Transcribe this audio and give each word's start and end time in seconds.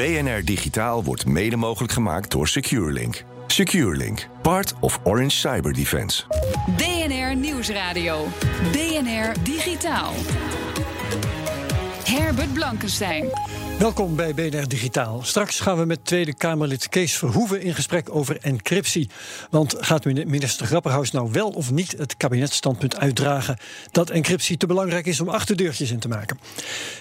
BNR 0.00 0.44
Digitaal 0.44 1.04
wordt 1.04 1.26
mede 1.26 1.56
mogelijk 1.56 1.92
gemaakt 1.92 2.30
door 2.30 2.48
SecureLink. 2.48 3.24
SecureLink, 3.46 4.28
part 4.42 4.74
of 4.80 5.00
Orange 5.02 5.30
Cyber 5.30 5.72
Defense. 5.72 6.22
BNR 6.76 7.36
Nieuwsradio. 7.36 8.26
BNR 8.72 9.32
Digitaal. 9.42 10.12
Herbert 12.10 12.52
Blankenstein. 12.52 13.28
Welkom 13.78 14.16
bij 14.16 14.34
BNR 14.34 14.68
Digitaal. 14.68 15.22
Straks 15.22 15.60
gaan 15.60 15.78
we 15.78 15.84
met 15.84 16.04
Tweede 16.04 16.34
Kamerlid 16.34 16.88
Kees 16.88 17.16
Verhoeven 17.16 17.62
in 17.62 17.74
gesprek 17.74 18.14
over 18.14 18.38
encryptie. 18.40 19.10
Want 19.50 19.74
gaat 19.78 20.04
minister 20.04 20.66
Grapperhaus 20.66 21.10
nou 21.10 21.30
wel 21.32 21.48
of 21.48 21.70
niet 21.70 21.94
het 21.98 22.16
kabinetstandpunt 22.16 22.98
uitdragen 22.98 23.56
dat 23.90 24.10
encryptie 24.10 24.56
te 24.56 24.66
belangrijk 24.66 25.06
is 25.06 25.20
om 25.20 25.28
achterdeurtjes 25.28 25.90
in 25.90 25.98
te 25.98 26.08
maken? 26.08 26.38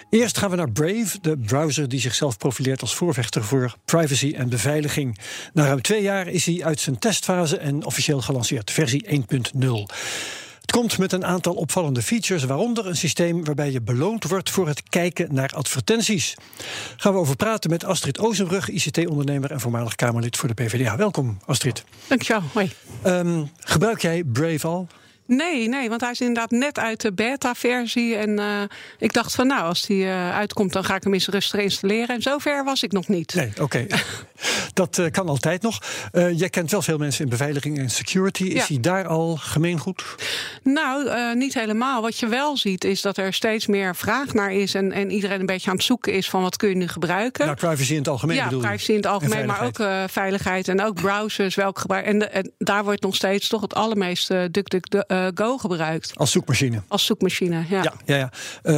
Eerst 0.10 0.38
gaan 0.38 0.50
we 0.50 0.56
naar 0.56 0.72
Brave, 0.72 1.18
de 1.22 1.38
browser 1.38 1.90
die 1.90 2.00
zichzelf 2.00 2.38
profileert 2.38 2.82
als 2.82 2.96
voorvechter 2.96 3.44
voor 3.44 3.76
privacy 3.86 4.34
en 4.38 4.50
beveiliging. 4.50 5.20
Na 5.54 5.66
ruim 5.66 5.82
twee 5.82 6.02
jaar 6.02 6.28
is 6.28 6.46
hij 6.46 6.64
uit 6.64 6.80
zijn 6.80 7.00
testfase 7.00 7.58
en 7.58 7.86
officieel 7.86 8.22
gelanceerd, 8.22 8.72
versie 8.72 9.06
1.0. 9.08 9.96
Het 10.70 10.78
komt 10.78 10.98
met 10.98 11.12
een 11.12 11.26
aantal 11.26 11.54
opvallende 11.54 12.02
features, 12.02 12.44
waaronder 12.44 12.88
een 12.88 12.96
systeem 12.96 13.44
waarbij 13.44 13.72
je 13.72 13.82
beloond 13.82 14.24
wordt 14.24 14.50
voor 14.50 14.68
het 14.68 14.84
kijken 14.90 15.34
naar 15.34 15.50
advertenties. 15.56 16.36
Gaan 16.98 17.14
we 17.14 17.20
over 17.20 17.36
praten 17.36 17.70
met 17.70 17.86
Astrid 17.86 18.20
Ozenbrug, 18.20 18.70
ICT-ondernemer 18.70 19.52
en 19.52 19.60
voormalig 19.60 19.96
Kamerlid 19.96 20.38
voor 20.38 20.48
de 20.48 20.54
PvdA. 20.54 20.98
Welkom, 20.98 21.40
Astrid. 21.46 21.84
Dankjewel. 22.08 22.42
Hoi. 22.54 22.72
Um, 23.06 23.52
gebruik 23.60 24.02
jij 24.02 24.24
Brave 24.24 24.68
al? 24.68 24.88
Nee, 25.30 25.68
nee, 25.68 25.90
want 25.90 26.02
hij 26.02 26.12
is 26.12 26.20
inderdaad 26.20 26.52
net 26.52 26.80
uit 26.80 27.02
de 27.02 27.14
beta-versie. 27.14 28.16
En 28.16 28.30
uh, 28.30 28.62
ik 28.98 29.14
dacht 29.14 29.36
van 29.36 29.48
nou, 29.48 29.62
als 29.62 29.86
die 29.86 30.04
uh, 30.04 30.36
uitkomt, 30.36 30.74
dan 30.74 30.84
ga 30.84 30.96
ik 30.96 31.04
hem 31.04 31.14
eens 31.14 31.28
rustig 31.28 31.60
installeren. 31.60 32.16
En 32.16 32.22
zover 32.22 32.64
was 32.64 32.84
ik 32.84 32.92
nog 32.92 33.08
niet. 33.08 33.34
Nee, 33.34 33.50
oké. 33.50 33.62
Okay. 33.62 33.88
dat 34.74 34.98
uh, 34.98 35.12
kan 35.12 35.30
altijd 35.30 35.62
nog. 35.62 35.80
jij 36.12 36.50
kent 36.50 36.72
wel 36.72 36.82
veel 36.82 36.98
mensen 36.98 37.24
in 37.24 37.30
beveiliging 37.30 37.78
en 37.78 37.90
security. 37.90 38.44
Is 38.44 38.54
ja. 38.54 38.66
hij 38.68 38.80
daar 38.80 39.08
al 39.08 39.36
gemeengoed? 39.36 40.04
Nou, 40.64 41.36
niet 41.36 41.54
helemaal. 41.54 42.02
Wat 42.02 42.20
je 42.20 42.28
wel 42.28 42.58
ziet, 42.58 42.84
is 42.84 43.02
dat 43.02 43.18
er 43.18 43.34
steeds 43.34 43.68
meer 43.68 43.96
vraag 43.96 44.34
naar 44.34 44.52
is. 44.52 44.74
En, 44.74 44.92
en 44.92 45.12
iedereen 45.12 45.40
een 45.40 45.46
beetje 45.46 45.70
aan 45.70 45.76
het 45.76 45.86
zoeken 45.86 46.14
is 46.14 46.30
van 46.30 46.42
wat 46.42 46.56
kun 46.56 46.70
je 46.70 46.76
nu 46.76 46.88
gebruiken. 46.88 47.46
Nou, 47.46 47.58
privacy 47.58 47.92
in 47.92 47.98
het 47.98 48.08
algemeen 48.08 48.36
ja, 48.36 48.44
bedoel 48.44 48.60
privacy 48.60 48.90
in 48.90 48.98
het 48.98 49.06
algemeen, 49.06 49.46
maar 49.46 49.66
ook 49.66 50.10
veiligheid 50.12 50.68
en 50.68 50.82
ook 50.82 50.94
browsers. 50.94 51.56
Welk 51.56 51.80
gebruik. 51.80 52.06
En, 52.06 52.34
en, 52.34 52.52
daar 52.58 52.84
wordt 52.84 53.02
nog 53.02 53.16
steeds 53.16 53.48
toch 53.48 53.62
het 53.62 53.76
allermeeste 53.76 54.48
DuckDuckGo 55.26 55.52
Go 55.52 55.58
gebruikt. 55.58 56.12
Als 56.16 56.32
zoekmachine? 56.32 56.82
Als 56.88 57.06
zoekmachine, 57.06 57.66
ja. 57.70 57.84
Ja, 57.84 57.94
ja, 58.06 58.16
ja. 58.16 58.32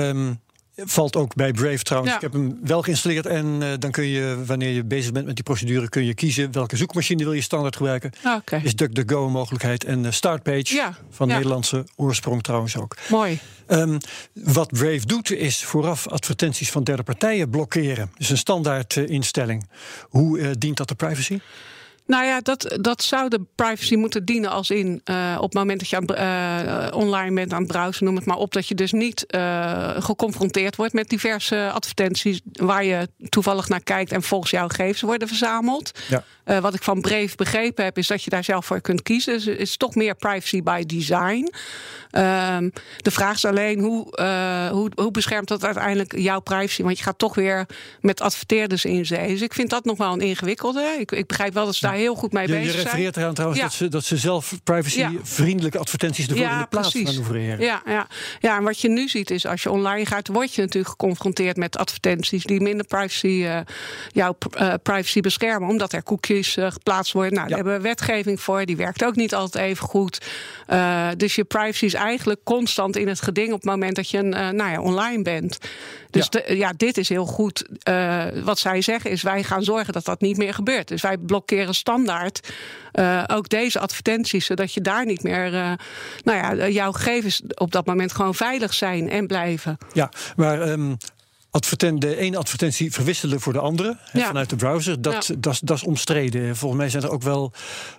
Um, 0.09 0.39
valt 0.75 1.15
ook 1.15 1.35
bij 1.35 1.51
Brave 1.51 1.83
trouwens. 1.83 2.11
Ja. 2.11 2.17
Ik 2.17 2.23
heb 2.23 2.33
hem 2.33 2.59
wel 2.63 2.81
geïnstalleerd 2.81 3.25
en 3.25 3.45
uh, 3.45 3.67
dan 3.79 3.91
kun 3.91 4.05
je, 4.05 4.43
wanneer 4.45 4.69
je 4.69 4.83
bezig 4.83 5.11
bent 5.11 5.25
met 5.25 5.35
die 5.35 5.43
procedure, 5.43 5.89
kun 5.89 6.05
je 6.05 6.13
kiezen 6.13 6.51
welke 6.51 6.75
zoekmachine 6.77 7.23
wil 7.23 7.33
je 7.33 7.41
standaard 7.41 7.75
gebruiken. 7.75 8.11
Ah, 8.23 8.35
okay. 8.35 8.61
Is 8.63 8.75
DuckDuckGo 8.75 9.25
een 9.25 9.31
mogelijkheid 9.31 9.83
en 9.83 10.03
uh, 10.03 10.11
Startpage 10.11 10.73
ja. 10.73 10.97
van 11.09 11.27
ja. 11.27 11.33
Nederlandse 11.33 11.85
oorsprong 11.95 12.43
trouwens 12.43 12.77
ook. 12.77 12.97
Mooi. 13.09 13.39
Um, 13.67 13.97
wat 14.33 14.71
Brave 14.71 15.05
doet 15.05 15.31
is 15.31 15.63
vooraf 15.63 16.07
advertenties 16.07 16.71
van 16.71 16.83
derde 16.83 17.03
partijen 17.03 17.49
blokkeren. 17.49 18.11
Dus 18.17 18.29
een 18.29 18.37
standaard 18.37 18.95
uh, 18.95 19.07
instelling. 19.07 19.69
Hoe 20.01 20.57
dient 20.57 20.77
dat 20.77 20.87
de 20.87 20.95
privacy? 20.95 21.39
Nou 22.11 22.25
ja, 22.25 22.39
dat, 22.41 22.77
dat 22.81 23.03
zou 23.03 23.29
de 23.29 23.41
privacy 23.55 23.95
moeten 23.95 24.25
dienen 24.25 24.49
als 24.49 24.69
in 24.69 25.01
uh, 25.05 25.35
op 25.37 25.43
het 25.43 25.53
moment 25.53 25.79
dat 25.79 25.89
je 25.89 26.01
uh, 26.91 26.97
online 26.97 27.35
bent 27.35 27.53
aan 27.53 27.61
het 27.61 27.71
browsen, 27.71 28.05
noem 28.05 28.15
het 28.15 28.25
maar 28.25 28.37
op, 28.37 28.53
dat 28.53 28.67
je 28.67 28.75
dus 28.75 28.91
niet 28.91 29.25
uh, 29.35 29.89
geconfronteerd 29.99 30.75
wordt 30.75 30.93
met 30.93 31.09
diverse 31.09 31.69
advertenties 31.73 32.41
waar 32.51 32.83
je 32.83 33.09
toevallig 33.29 33.69
naar 33.69 33.83
kijkt 33.83 34.11
en 34.11 34.23
volgens 34.23 34.51
jouw 34.51 34.67
gegevens 34.67 35.01
worden 35.01 35.27
verzameld. 35.27 35.91
Ja. 36.09 36.23
Wat 36.59 36.73
ik 36.73 36.83
van 36.83 37.01
Brave 37.01 37.35
begrepen 37.35 37.83
heb, 37.83 37.97
is 37.97 38.07
dat 38.07 38.23
je 38.23 38.29
daar 38.29 38.43
zelf 38.43 38.65
voor 38.65 38.81
kunt 38.81 39.01
kiezen. 39.01 39.33
Dus 39.33 39.45
het 39.45 39.57
is 39.57 39.77
toch 39.77 39.95
meer 39.95 40.15
privacy 40.15 40.63
by 40.63 40.83
design. 40.85 41.53
Um, 42.11 42.71
de 42.97 43.11
vraag 43.11 43.35
is 43.35 43.45
alleen 43.45 43.79
hoe, 43.79 44.21
hoe, 44.71 44.91
hoe 44.95 45.11
beschermt 45.11 45.47
dat 45.47 45.65
uiteindelijk 45.65 46.17
jouw 46.17 46.39
privacy? 46.39 46.83
Want 46.83 46.97
je 46.97 47.03
gaat 47.03 47.17
toch 47.17 47.35
weer 47.35 47.65
met 48.01 48.21
adverteerders 48.21 48.85
in 48.85 49.05
zee. 49.05 49.27
Dus 49.27 49.41
ik 49.41 49.53
vind 49.53 49.69
dat 49.69 49.85
nog 49.85 49.97
wel 49.97 50.13
een 50.13 50.21
ingewikkelde. 50.21 50.95
Ik, 50.99 51.11
ik 51.11 51.27
begrijp 51.27 51.53
wel 51.53 51.65
dat 51.65 51.75
ze 51.75 51.85
daar 51.85 51.95
heel 51.95 52.15
goed 52.15 52.31
mee 52.31 52.47
je, 52.47 52.53
bezig 52.53 52.71
zijn. 52.71 52.77
Je 52.77 52.89
refereert 52.89 53.17
eraan 53.17 53.33
trouwens 53.33 53.61
ja. 53.61 53.67
dat, 53.67 53.75
ze, 53.75 53.87
dat 53.87 54.03
ze 54.03 54.17
zelf 54.17 54.59
privacy-vriendelijke 54.63 55.79
advertenties 55.79 56.27
ervoor 56.27 56.43
ja, 56.43 56.53
in 56.53 56.59
de 56.59 56.67
plaats 56.67 56.89
precies. 56.89 57.09
manoeuvreren. 57.09 57.59
Ja, 57.59 57.81
ja. 57.85 58.07
ja, 58.39 58.57
en 58.57 58.63
wat 58.63 58.81
je 58.81 58.89
nu 58.89 59.07
ziet 59.07 59.31
is 59.31 59.45
als 59.45 59.63
je 59.63 59.71
online 59.71 60.05
gaat, 60.05 60.27
word 60.27 60.53
je 60.53 60.61
natuurlijk 60.61 60.89
geconfronteerd 60.89 61.57
met 61.57 61.77
advertenties 61.77 62.43
die 62.43 62.61
minder 62.61 62.85
privacy, 62.85 63.27
uh, 63.27 63.59
jouw 64.11 64.37
privacy 64.83 65.19
beschermen, 65.19 65.69
omdat 65.69 65.93
er 65.93 66.03
cookies 66.03 66.40
geplaatst 66.43 67.13
worden. 67.13 67.33
Nou, 67.33 67.47
daar 67.47 67.57
hebben 67.57 67.75
we 67.75 67.81
wetgeving 67.81 68.41
voor, 68.41 68.65
die 68.65 68.77
werkt 68.77 69.03
ook 69.03 69.15
niet 69.15 69.35
altijd 69.35 69.65
even 69.65 69.87
goed. 69.87 70.21
dus 71.17 71.35
je 71.35 71.43
privacy 71.43 71.85
is 71.85 71.93
eigenlijk 71.93 72.39
constant 72.43 72.95
in 72.95 73.07
het 73.07 73.21
geding 73.21 73.47
op 73.47 73.61
het 73.61 73.69
moment 73.69 73.95
dat 73.95 74.09
je 74.09 74.21
nou 74.21 74.71
ja, 74.71 74.81
online 74.81 75.21
bent. 75.21 75.57
Dus 76.09 76.27
ja. 76.29 76.41
De, 76.47 76.57
ja, 76.57 76.73
dit 76.77 76.97
is 76.97 77.09
heel 77.09 77.25
goed. 77.25 77.69
Uh, 77.89 78.25
wat 78.43 78.59
zij 78.59 78.81
zeggen 78.81 79.11
is, 79.11 79.21
wij 79.21 79.43
gaan 79.43 79.63
zorgen 79.63 79.93
dat 79.93 80.05
dat 80.05 80.21
niet 80.21 80.37
meer 80.37 80.53
gebeurt. 80.53 80.87
Dus 80.87 81.01
wij 81.01 81.17
blokkeren 81.17 81.75
standaard 81.75 82.49
ook 83.27 83.49
deze 83.49 83.79
advertenties, 83.79 84.45
zodat 84.45 84.73
je 84.73 84.81
daar 84.81 85.05
niet 85.05 85.23
meer, 85.23 85.51
nou 86.23 86.37
ja, 86.37 86.67
jouw 86.67 86.91
gegevens 86.91 87.41
op 87.55 87.71
dat 87.71 87.85
moment 87.85 88.13
gewoon 88.13 88.35
veilig 88.35 88.73
zijn 88.73 89.09
en 89.09 89.27
blijven. 89.27 89.77
Ja, 89.93 90.11
maar. 90.35 90.61
Um 90.61 90.89
advertent, 90.91 91.20
de 91.51 92.17
ene 92.17 92.37
advertentie 92.37 92.91
verwisselen 92.93 93.39
voor 93.39 93.53
de 93.53 93.59
andere 93.59 93.97
Ja. 94.13 94.25
vanuit 94.25 94.49
de 94.49 94.55
browser. 94.55 95.01
Dat, 95.01 95.25
Ja. 95.27 95.35
dat, 95.37 95.59
dat 95.63 95.77
is 95.77 95.83
omstreden. 95.83 96.55
Volgens 96.55 96.81
mij 96.81 96.89
zijn 96.89 97.03
er 97.03 97.11
ook 97.11 97.23
wel 97.23 97.53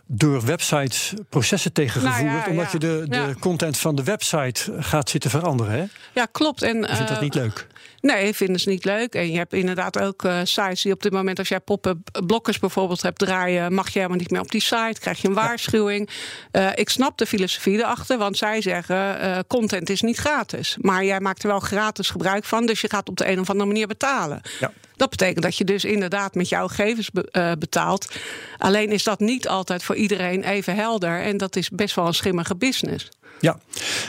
door 0.07 0.45
websites 0.45 1.13
processen 1.29 1.73
tegen 1.73 2.03
Nou 2.03 2.25
ja, 2.25 2.45
omdat 2.49 2.73
je 2.73 2.79
de, 2.79 3.05
de 3.09 3.35
content 3.41 3.79
van 3.79 3.95
de 3.95 4.03
website 4.03 4.73
gaat 4.79 5.11
zitten 5.11 5.31
veranderen. 5.31 5.91
Ja, 6.15 6.27
klopt. 6.33 6.63
En, 6.63 6.81
Je 6.81 6.87
vindt 6.87 7.09
dat 7.09 7.17
eh, 7.17 7.23
niet 7.23 7.35
leuk. 7.35 7.67
Nee, 8.01 8.35
vinden 8.35 8.61
ze 8.61 8.69
niet 8.69 8.85
leuk. 8.85 9.15
En 9.15 9.31
je 9.31 9.37
hebt 9.39 9.53
inderdaad 9.53 9.99
ook 9.99 10.25
eh, 10.25 10.41
sites 10.43 10.83
die 10.83 10.93
op 10.93 11.03
dit 11.03 11.13
moment, 11.13 11.39
als 11.39 11.49
jij 11.49 11.61
pop-up 11.61 11.99
blokkers 12.27 12.59
bijvoorbeeld 12.59 13.03
hebt 13.03 13.19
draaien, 13.19 13.75
mag 13.75 13.87
je 13.87 13.99
helemaal 13.99 14.19
niet 14.19 14.31
meer 14.31 14.41
op 14.41 14.51
die 14.51 14.61
site. 14.61 14.97
Krijg 15.01 15.23
je 15.23 15.29
een 15.29 15.35
waarschuwing. 15.35 16.09
Eh, 16.51 16.69
ik 16.75 16.89
snap 16.89 17.19
de 17.19 17.27
filosofie 17.27 17.79
erachter, 17.79 18.19
want 18.19 18.37
zij 18.37 18.61
zeggen: 18.63 19.45
content 19.47 19.91
is 19.91 20.01
niet 20.01 20.17
gratis. 20.17 20.77
Maar 20.81 21.05
jij 21.05 21.21
maakt 21.21 21.43
er 21.43 21.49
wel 21.49 21.61
gratis 21.61 22.11
gebruik 22.11 22.45
van, 22.45 22.67
dus 22.67 22.81
je 22.81 22.89
gaat 22.89 23.09
op 23.09 23.17
de 23.17 23.25
een 23.43 23.49
of 23.49 23.51
andere 23.51 23.69
manier 23.71 23.87
betalen. 23.87 24.41
Ja. 24.61 24.73
Dat 24.97 25.11
betekent 25.11 25.43
dat 25.43 25.57
je 25.57 25.65
dus 25.65 25.85
inderdaad 25.85 26.35
met 26.35 26.49
jouw 26.49 26.69
gegevens 26.69 27.11
be- 27.11 27.29
eh, 27.31 27.53
betaalt. 27.59 28.13
Alleen 28.59 28.91
is 28.91 29.05
dat 29.05 29.21
niet 29.21 29.49
altijd 29.49 29.83
voor 29.83 29.95
iedereen 29.97 30.45
even 30.45 30.75
helder. 30.75 31.21
En 31.23 31.37
dat 31.37 31.57
is 31.57 31.71
best 31.71 31.95
wel 31.95 32.07
een 32.07 32.15
schimmige 32.15 32.57
business. 32.57 33.09
Ja, 33.41 33.59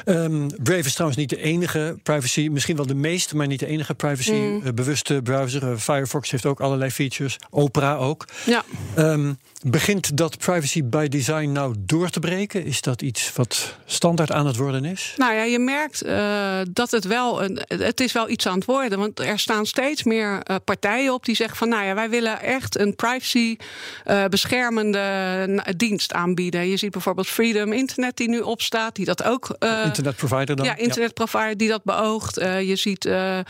Ehm, 0.05 0.47
Brave 0.63 0.85
is 0.85 0.93
trouwens 0.93 1.19
niet 1.19 1.29
de 1.29 1.41
enige 1.41 1.97
privacy, 2.03 2.47
misschien 2.51 2.75
wel 2.75 2.85
de 2.85 2.95
meest, 2.95 3.33
maar 3.33 3.47
niet 3.47 3.59
de 3.59 3.65
enige 3.67 3.93
privacy-bewuste 3.93 5.19
browser. 5.23 5.71
Eh, 5.71 5.77
Firefox 5.77 6.31
heeft 6.31 6.45
ook 6.45 6.59
allerlei 6.61 6.91
features, 6.91 7.37
Opera 7.49 7.95
ook. 7.95 8.25
Ja. 8.45 8.63
Ehm, 8.95 9.33
begint 9.61 10.17
dat 10.17 10.37
privacy 10.37 10.83
by 10.83 11.07
design 11.07 11.51
nou 11.51 11.75
door 11.79 12.09
te 12.09 12.19
breken? 12.19 12.65
Is 12.65 12.81
dat 12.81 13.01
iets 13.01 13.31
wat 13.35 13.77
standaard 13.85 14.31
aan 14.31 14.45
het 14.47 14.55
worden 14.55 14.85
is? 14.85 15.13
Nou 15.17 15.33
ja, 15.33 15.43
je 15.43 15.59
merkt 15.59 16.01
eh, 16.01 16.59
dat 16.73 16.91
het 16.91 17.05
wel 17.05 17.43
een, 17.43 17.59
het 17.67 17.99
is 17.99 18.11
wel 18.11 18.29
iets 18.29 18.47
aan 18.47 18.55
het 18.55 18.65
worden. 18.65 18.99
Want 18.99 19.19
er 19.19 19.39
staan 19.39 19.65
steeds 19.65 20.03
meer 20.03 20.39
eh, 20.43 20.55
partijen 20.65 21.13
op 21.13 21.25
die 21.25 21.35
zeggen 21.35 21.57
van 21.57 21.69
nou 21.69 21.85
ja, 21.85 21.93
wij 21.95 22.09
willen 22.09 22.41
echt 22.41 22.79
een 22.79 22.95
privacy 22.95 23.57
eh, 24.03 24.25
beschermende 24.25 24.99
n- 25.49 25.73
dienst 25.77 26.13
aanbieden. 26.13 26.67
Je 26.69 26.77
ziet 26.77 26.91
bijvoorbeeld 26.91 27.27
Freedom 27.27 27.71
Internet 27.73 28.17
die 28.17 28.29
nu 28.29 28.39
opstaat, 28.39 28.95
die 28.95 29.05
dat 29.05 29.23
ook. 29.23 29.55
Internetprovider 29.97 30.55
dan? 30.55 30.65
Ja, 30.65 30.75
internetprovider 30.75 31.57
die 31.57 31.69
dat 31.69 31.83
beoogt. 31.83 32.37
Eh, 32.37 32.61
je 32.61 32.75
ziet 32.75 33.05
eh, 33.05 33.39
eh, 33.39 33.45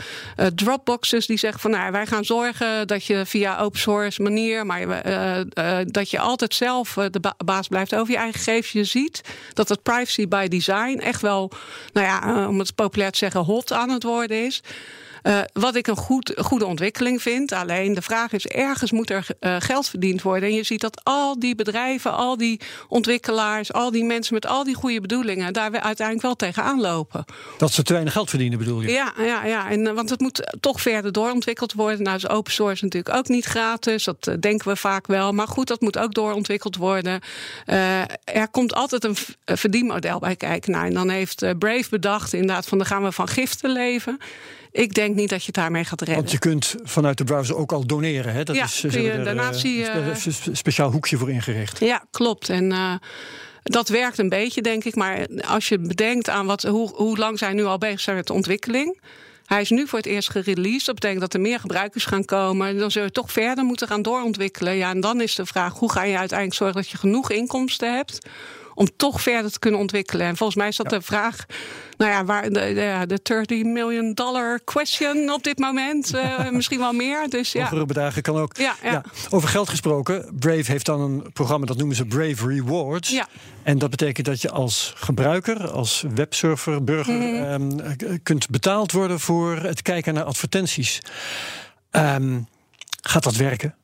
Dropboxes 0.56 1.26
die 1.26 1.38
zeggen 1.38 1.60
van 1.60 1.72
nou, 1.72 1.92
wij 1.92 2.06
gaan 2.06 2.26
zorgen 2.26 2.88
dat 2.88 3.06
je 3.06 3.26
via 3.26 3.60
open 3.60 3.80
source 3.80 4.22
manier, 4.22 4.66
maar 4.66 5.04
dat 5.86 6.10
je 6.10 6.20
altijd 6.20 6.54
zelf 6.54 6.94
de 7.12 7.20
ba- 7.20 7.36
baas 7.46 7.68
blijft 7.68 7.96
over 7.96 8.12
je 8.14 8.18
eigen 8.20 8.40
gegevens. 8.40 8.72
Je 8.72 8.84
ziet 8.84 9.22
dat 9.54 9.70
het 9.70 9.84
privacy 9.84 10.28
by 10.28 10.48
design 10.48 11.00
echt 11.00 11.22
wel, 11.22 11.52
nou 11.94 12.08
ja, 12.08 12.48
om 12.48 12.60
het 12.60 12.76
populair 12.76 13.12
te 13.12 13.18
zeggen, 13.18 13.42
hot 13.42 13.72
aan 13.72 13.90
het 13.90 14.04
worden 14.04 14.46
is. 14.46 14.62
Uh, 15.24 15.40
wat 15.54 15.76
ik 15.76 15.88
een 15.88 15.96
goed, 15.96 16.34
goede 16.38 16.66
ontwikkeling 16.66 17.22
vind. 17.22 17.52
Alleen 17.52 17.94
de 17.94 18.02
vraag 18.02 18.32
is: 18.32 18.48
ergens 18.48 18.92
moet 18.92 19.10
er 19.10 19.28
uh, 19.40 19.56
geld 19.60 19.88
verdiend 19.88 20.22
worden. 20.22 20.50
En 20.50 20.56
je 20.56 20.64
ziet 20.64 20.82
dat 20.82 21.02
al 21.04 21.40
die 21.40 21.56
bedrijven, 21.56 22.14
al 22.14 22.38
die 22.38 22.60
ontwikkelaars, 22.88 23.74
al 23.74 23.92
die 23.92 24.04
mensen 24.04 24.34
met 24.34 24.46
al 24.46 24.64
die 24.64 24.76
goede 24.76 25.02
bedoelingen 25.02 25.54
daar 25.54 25.72
uiteindelijk 25.72 26.22
wel 26.22 26.36
tegenaan 26.36 26.82
lopen. 26.82 27.26
Dat 27.58 27.72
ze 27.72 27.84
te 27.84 27.94
weinig 27.94 28.14
geld 28.14 28.30
verdienen, 28.30 28.60
bedoel 28.60 28.82
je? 28.82 28.92
Ja, 28.92 29.14
ja, 29.18 29.46
ja. 29.46 29.70
En, 29.70 29.96
want 29.96 30.10
het 30.10 30.20
moet 30.20 30.58
toch 30.60 30.82
verder 30.82 31.12
doorontwikkeld 31.12 31.74
worden. 31.74 32.04
Nou, 32.04 32.16
is 32.16 32.30
open 32.30 32.52
source 32.52 32.84
natuurlijk 32.84 33.16
ook 33.16 33.28
niet 33.28 33.46
gratis. 33.46 34.04
Dat 34.04 34.32
denken 34.40 34.68
we 34.68 34.76
vaak 34.76 35.08
wel. 35.08 35.32
Maar 35.32 35.48
goed, 35.48 35.68
dat 35.68 35.82
moet 35.82 35.98
ook 35.98 36.14
doorontwikkeld 36.14 36.76
worden. 36.76 37.22
Er 38.24 38.48
komt 38.52 38.74
altijd 38.74 39.04
een 39.04 39.16
verdienmodel 39.46 40.20
bij 40.20 40.36
kijken. 40.36 40.72
Nou, 40.72 40.86
en 40.86 40.94
dan 40.94 41.10
heeft 41.10 41.58
Brave 41.60 41.90
bedacht, 41.90 42.34
inderdaad, 42.34 42.68
van 42.68 42.78
dan 42.78 42.88
gaan 42.88 43.04
we 43.04 43.12
van 43.12 43.28
giften 43.28 43.72
leven. 43.72 44.20
Ik 44.74 44.94
denk 44.94 45.16
niet 45.16 45.30
dat 45.30 45.40
je 45.40 45.46
het 45.46 45.56
daarmee 45.56 45.84
gaat 45.84 46.00
redden. 46.00 46.18
Want 46.18 46.32
je 46.32 46.40
kunt 46.40 46.76
vanuit 46.84 47.18
de 47.18 47.24
browser 47.24 47.56
ook 47.56 47.72
al 47.72 47.86
doneren. 47.86 48.34
Hè? 48.34 48.44
Dat 48.44 48.56
ja, 48.56 48.64
is 48.64 48.86
kun 48.90 49.02
je 49.02 49.12
er, 49.12 49.26
donatie, 49.26 49.78
uh, 49.78 49.96
een 50.46 50.58
speciaal 50.58 50.92
hoekje 50.92 51.18
voor 51.18 51.30
ingericht. 51.30 51.80
Ja, 51.80 52.04
klopt. 52.12 52.50
En 52.50 52.72
uh, 52.72 52.94
dat 53.64 53.90
werkt 53.90 54.18
een 54.18 54.30
beetje, 54.30 54.62
denk 54.62 54.84
ik. 54.84 54.96
Maar 54.96 55.28
als 55.48 55.70
je 55.70 55.80
bedenkt 55.80 56.30
aan 56.30 56.46
wat, 56.46 56.64
hoe, 56.64 56.90
hoe 56.96 57.18
lang 57.18 57.38
zij 57.38 57.54
nu 57.54 57.64
al 57.64 57.78
bezig 57.78 58.00
zijn 58.00 58.16
met 58.16 58.28
de 58.28 58.34
ontwikkeling. 58.34 59.02
Hij 59.46 59.62
is 59.62 59.70
nu 59.70 59.88
voor 59.88 60.00
het 60.00 60.08
eerst 60.08 60.30
gereleased. 60.30 60.86
Dat 60.86 60.96
betekent 60.96 61.22
dat 61.22 61.34
er 61.34 61.42
meer 61.42 61.60
gebruikers 61.60 62.06
gaan 62.06 62.26
komen. 62.26 62.78
Dan 62.78 62.92
zul 62.92 63.04
je 63.04 63.12
toch 63.12 63.32
verder 63.32 63.64
moeten 63.64 63.88
gaan 63.88 64.02
doorontwikkelen. 64.02 64.76
Ja, 64.76 64.90
en 64.90 65.00
dan 65.00 65.22
is 65.22 65.36
de 65.36 65.46
vraag: 65.46 65.74
hoe 65.74 65.92
ga 65.92 66.04
je 66.04 66.18
uiteindelijk 66.18 66.58
zorgen 66.58 66.82
dat 66.82 66.90
je 66.90 66.98
genoeg 66.98 67.32
inkomsten 67.32 67.96
hebt 67.96 68.20
om 68.76 68.88
toch 68.96 69.22
verder 69.22 69.52
te 69.52 69.60
kunnen 69.60 69.80
ontwikkelen. 69.80 70.28
En 70.28 70.38
volgens 70.38 70.58
mij 70.58 70.68
is 70.68 70.76
dat 70.76 70.90
de 70.90 71.02
vraag, 71.02 71.46
nou 71.98 72.12
ja, 72.12 72.26
waar 72.26 72.44
de, 72.44 72.50
de, 72.50 73.04
de 73.08 73.20
30 73.24 73.64
million 73.64 74.14
dollar 74.14 74.60
question 74.64 75.34
op 75.34 75.44
dit 75.44 75.60
moment. 75.60 76.16
Uh, 76.16 76.50
misschien 76.52 76.80
wel 76.80 76.94
meer. 76.94 77.30
Dus, 77.30 77.52
ja. 77.52 77.64
Hogere 77.64 77.86
bedragen 77.86 78.22
kan 78.22 78.38
ook. 78.38 78.58
Ja, 78.58 78.76
ja. 78.84 78.92
ja, 78.92 79.04
Over 79.30 79.50
geld 79.50 79.70
gesproken, 79.70 80.36
Brave 80.40 80.72
heeft 80.72 80.86
dan 80.86 81.02
een 81.02 81.32
programma 81.34 81.66
dat 81.66 81.78
noemen 81.78 81.96
ze 81.96 82.06
Brave 82.06 82.48
Rewards. 82.48 83.10
Ja. 83.10 83.28
En 83.64 83.78
dat 83.78 83.90
betekent 83.90 84.26
dat 84.26 84.42
je 84.42 84.50
als 84.50 84.94
gebruiker, 84.96 85.70
als 85.70 86.04
websurfer, 86.16 86.84
burger, 86.84 87.14
mm. 87.14 87.80
um, 87.82 87.98
kunt 88.24 88.50
betaald 88.50 88.92
worden 88.92 89.20
voor 89.20 89.56
het 89.56 89.82
kijken 89.82 90.14
naar 90.14 90.24
advertenties. 90.24 91.02
Um, 91.92 92.48
gaat 93.02 93.24
dat 93.24 93.36
werken? 93.36 93.76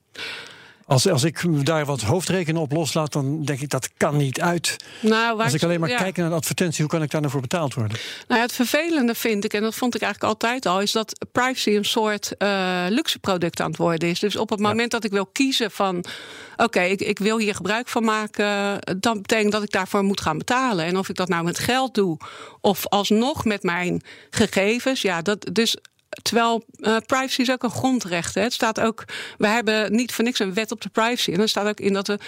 Als, 0.89 1.07
als 1.07 1.23
ik 1.23 1.65
daar 1.65 1.85
wat 1.85 2.01
hoofdrekenen 2.01 2.61
op 2.61 2.71
loslaat, 2.71 3.13
dan 3.13 3.43
denk 3.43 3.61
ik 3.61 3.69
dat 3.69 3.89
kan 3.97 4.17
niet 4.17 4.41
uit. 4.41 4.75
Nou, 4.99 5.43
als 5.43 5.53
ik 5.53 5.63
alleen 5.63 5.79
maar 5.79 5.89
ja. 5.89 5.97
kijk 5.97 6.17
naar 6.17 6.25
een 6.25 6.33
advertentie, 6.33 6.81
hoe 6.81 6.91
kan 6.91 7.01
ik 7.01 7.11
daar 7.11 7.21
nou 7.21 7.33
voor 7.33 7.41
betaald 7.41 7.73
worden? 7.73 7.97
Nou, 8.27 8.41
het 8.41 8.51
vervelende 8.51 9.15
vind 9.15 9.43
ik, 9.43 9.53
en 9.53 9.61
dat 9.61 9.75
vond 9.75 9.95
ik 9.95 10.01
eigenlijk 10.01 10.33
altijd 10.33 10.65
al, 10.65 10.81
is 10.81 10.91
dat 10.91 11.25
privacy 11.31 11.69
een 11.69 11.85
soort 11.85 12.35
uh, 12.37 12.85
luxe 12.89 13.19
product 13.19 13.61
aan 13.61 13.69
het 13.69 13.77
worden 13.77 14.09
is. 14.09 14.19
Dus 14.19 14.35
op 14.35 14.49
het 14.49 14.59
moment 14.59 14.91
ja. 14.91 14.99
dat 14.99 15.03
ik 15.03 15.11
wil 15.11 15.25
kiezen 15.25 15.71
van 15.71 15.97
oké, 15.97 16.63
okay, 16.63 16.89
ik, 16.89 17.01
ik 17.01 17.19
wil 17.19 17.37
hier 17.37 17.55
gebruik 17.55 17.87
van 17.87 18.03
maken, 18.03 18.79
dan 18.99 19.21
betekent 19.21 19.51
dat 19.51 19.63
ik 19.63 19.71
daarvoor 19.71 20.03
moet 20.03 20.21
gaan 20.21 20.37
betalen. 20.37 20.85
En 20.85 20.97
of 20.97 21.09
ik 21.09 21.15
dat 21.15 21.29
nou 21.29 21.43
met 21.43 21.59
geld 21.59 21.93
doe 21.93 22.17
of 22.61 22.87
alsnog 22.87 23.45
met 23.45 23.63
mijn 23.63 24.01
gegevens, 24.29 25.01
ja, 25.01 25.21
dat 25.21 25.49
dus 25.53 25.77
Terwijl 26.21 26.63
uh, 26.77 26.97
privacy 27.05 27.41
is 27.41 27.51
ook 27.51 27.63
een 27.63 27.69
grondrecht. 27.69 28.35
Hè. 28.35 28.41
Het 28.41 28.53
staat 28.53 28.79
ook, 28.79 29.05
we 29.37 29.47
hebben 29.47 29.95
niet 29.95 30.13
voor 30.13 30.23
niks 30.23 30.39
een 30.39 30.53
wet 30.53 30.71
op 30.71 30.81
de 30.81 30.89
privacy. 30.89 31.31
En 31.31 31.41
er 31.41 31.49
staat 31.49 31.67
ook 31.67 31.79
in 31.79 31.93
dat 31.93 32.07
we 32.07 32.19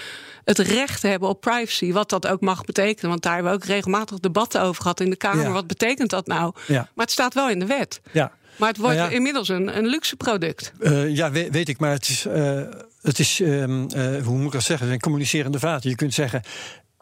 het 0.43 0.57
recht 0.57 1.01
hebben 1.01 1.29
op 1.29 1.41
privacy. 1.41 1.91
Wat 1.91 2.09
dat 2.09 2.27
ook 2.27 2.41
mag 2.41 2.65
betekenen. 2.65 3.09
Want 3.09 3.21
daar 3.21 3.33
hebben 3.33 3.51
we 3.51 3.57
ook 3.57 3.65
regelmatig 3.65 4.19
debatten 4.19 4.61
over 4.61 4.81
gehad 4.81 4.99
in 4.99 5.09
de 5.09 5.15
Kamer. 5.15 5.43
Ja. 5.43 5.51
Wat 5.51 5.67
betekent 5.67 6.09
dat 6.09 6.27
nou? 6.27 6.53
Ja. 6.67 6.89
Maar 6.95 7.05
het 7.05 7.11
staat 7.11 7.33
wel 7.33 7.49
in 7.49 7.59
de 7.59 7.65
wet. 7.65 8.01
Ja. 8.11 8.31
Maar 8.55 8.69
het 8.69 8.77
wordt 8.77 8.97
nou 8.97 9.09
ja. 9.09 9.15
inmiddels 9.15 9.49
een, 9.49 9.77
een 9.77 9.87
luxe 9.87 10.15
product. 10.15 10.71
Uh, 10.79 11.15
ja, 11.15 11.31
weet, 11.31 11.49
weet, 11.51 11.69
ik. 11.69 11.79
Maar 11.79 11.91
het 11.91 12.09
is, 12.09 12.25
uh, 12.25 12.61
het 13.01 13.19
is 13.19 13.39
um, 13.39 13.91
hoe 14.23 14.37
moet 14.37 14.45
ik 14.45 14.51
dat 14.51 14.63
zeggen? 14.63 14.91
Een 14.91 14.99
communicerende 14.99 15.59
vaat. 15.59 15.83
Je 15.83 15.95
kunt 15.95 16.13
zeggen, 16.13 16.41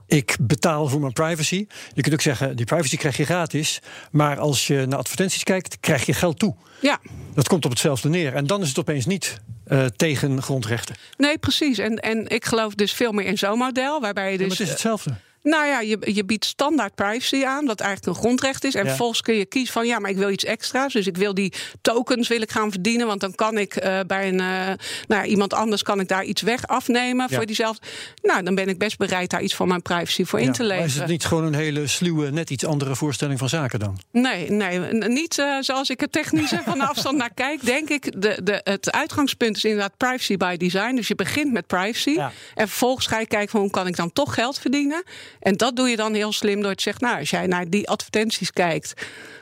ik 0.09 0.37
betaal 0.39 0.87
voor 0.87 0.99
mijn 0.99 1.13
privacy. 1.13 1.67
Je 1.93 2.01
kunt 2.01 2.13
ook 2.13 2.21
zeggen, 2.21 2.55
die 2.55 2.65
privacy 2.65 2.97
krijg 2.97 3.17
je 3.17 3.25
gratis. 3.25 3.79
Maar 4.11 4.39
als 4.39 4.67
je 4.67 4.85
naar 4.85 4.99
advertenties 4.99 5.43
kijkt, 5.43 5.79
krijg 5.79 6.05
je 6.05 6.13
geld 6.13 6.39
toe. 6.39 6.55
Ja. 6.81 6.99
Dat 7.33 7.47
komt 7.47 7.65
op 7.65 7.71
hetzelfde 7.71 8.09
neer. 8.09 8.33
En 8.33 8.47
dan 8.47 8.61
is 8.61 8.67
het 8.67 8.79
opeens 8.79 9.05
niet 9.05 9.41
uh, 9.67 9.85
tegen 9.85 10.41
grondrechten. 10.41 10.95
Nee, 11.17 11.37
precies. 11.37 11.77
En, 11.77 11.95
en 11.95 12.27
ik 12.27 12.45
geloof 12.45 12.75
dus 12.75 12.93
veel 12.93 13.11
meer 13.11 13.25
in 13.25 13.37
zo'n 13.37 13.57
model. 13.57 14.01
Waarbij 14.01 14.31
je 14.31 14.37
dus, 14.37 14.39
ja, 14.39 14.47
maar 14.47 14.57
het 14.57 14.65
is 14.65 14.73
hetzelfde. 14.73 15.15
Nou 15.43 15.65
ja, 15.67 15.79
je, 15.81 15.97
je 16.13 16.25
biedt 16.25 16.45
standaard 16.45 16.95
privacy 16.95 17.45
aan, 17.45 17.65
wat 17.65 17.79
eigenlijk 17.79 18.15
een 18.15 18.23
grondrecht 18.23 18.63
is. 18.63 18.75
En 18.75 18.81
ja. 18.81 18.87
vervolgens 18.87 19.21
kun 19.21 19.35
je 19.35 19.45
kiezen 19.45 19.73
van 19.73 19.87
ja, 19.87 19.99
maar 19.99 20.09
ik 20.09 20.17
wil 20.17 20.29
iets 20.29 20.43
extra's. 20.43 20.93
Dus 20.93 21.07
ik 21.07 21.17
wil 21.17 21.33
die 21.33 21.53
tokens 21.81 22.27
wil 22.27 22.41
ik 22.41 22.51
gaan 22.51 22.71
verdienen. 22.71 23.07
Want 23.07 23.21
dan 23.21 23.35
kan 23.35 23.57
ik 23.57 23.83
uh, 23.83 23.99
bij 24.07 24.27
een, 24.27 24.39
uh, 24.39 24.71
nou, 25.07 25.25
iemand 25.25 25.53
anders 25.53 25.83
kan 25.83 25.99
ik 25.99 26.07
daar 26.07 26.23
iets 26.23 26.41
weg 26.41 26.67
afnemen 26.67 27.27
ja. 27.29 27.35
voor 27.35 27.45
diezelfde. 27.45 27.87
Nou, 28.21 28.43
dan 28.43 28.55
ben 28.55 28.67
ik 28.67 28.77
best 28.77 28.97
bereid 28.97 29.29
daar 29.29 29.41
iets 29.41 29.55
van 29.55 29.67
mijn 29.67 29.81
privacy 29.81 30.23
voor 30.23 30.39
ja, 30.39 30.45
in 30.45 30.51
te 30.51 30.63
leveren. 30.63 30.79
Maar 30.79 30.95
is 30.95 30.99
het 30.99 31.07
niet 31.07 31.25
gewoon 31.25 31.43
een 31.43 31.53
hele 31.53 31.87
sluwe, 31.87 32.31
net 32.31 32.49
iets 32.49 32.65
andere 32.65 32.95
voorstelling 32.95 33.39
van 33.39 33.49
zaken 33.49 33.79
dan? 33.79 33.99
Nee, 34.11 34.51
nee 34.51 34.79
niet 34.93 35.37
uh, 35.37 35.57
zoals 35.59 35.89
ik 35.89 35.99
het 35.99 36.11
technische 36.11 36.61
van 36.65 36.77
de 36.77 36.85
afstand 36.85 37.17
naar 37.17 37.33
kijk. 37.43 37.65
Denk 37.65 37.89
ik, 37.89 38.21
de, 38.21 38.39
de, 38.43 38.61
het 38.63 38.91
uitgangspunt 38.91 39.57
is 39.57 39.63
inderdaad 39.63 39.97
privacy 39.97 40.37
by 40.37 40.57
design. 40.57 40.95
Dus 40.95 41.07
je 41.07 41.15
begint 41.15 41.51
met 41.51 41.67
privacy. 41.67 42.17
En 42.55 42.67
vervolgens 42.67 43.07
ga 43.07 43.19
je 43.19 43.27
kijken 43.27 43.49
van 43.49 43.59
hoe 43.59 43.69
kan 43.69 43.87
ik 43.87 43.95
dan 43.95 44.13
toch 44.13 44.33
geld 44.33 44.59
verdienen. 44.59 45.03
En 45.39 45.57
dat 45.57 45.75
doe 45.75 45.89
je 45.89 45.95
dan 45.95 46.13
heel 46.13 46.31
slim 46.31 46.61
door 46.61 46.75
te 46.75 46.81
zeggen: 46.81 47.03
Nou, 47.03 47.19
als 47.19 47.29
jij 47.29 47.47
naar 47.47 47.69
die 47.69 47.89
advertenties 47.89 48.51
kijkt, 48.51 48.93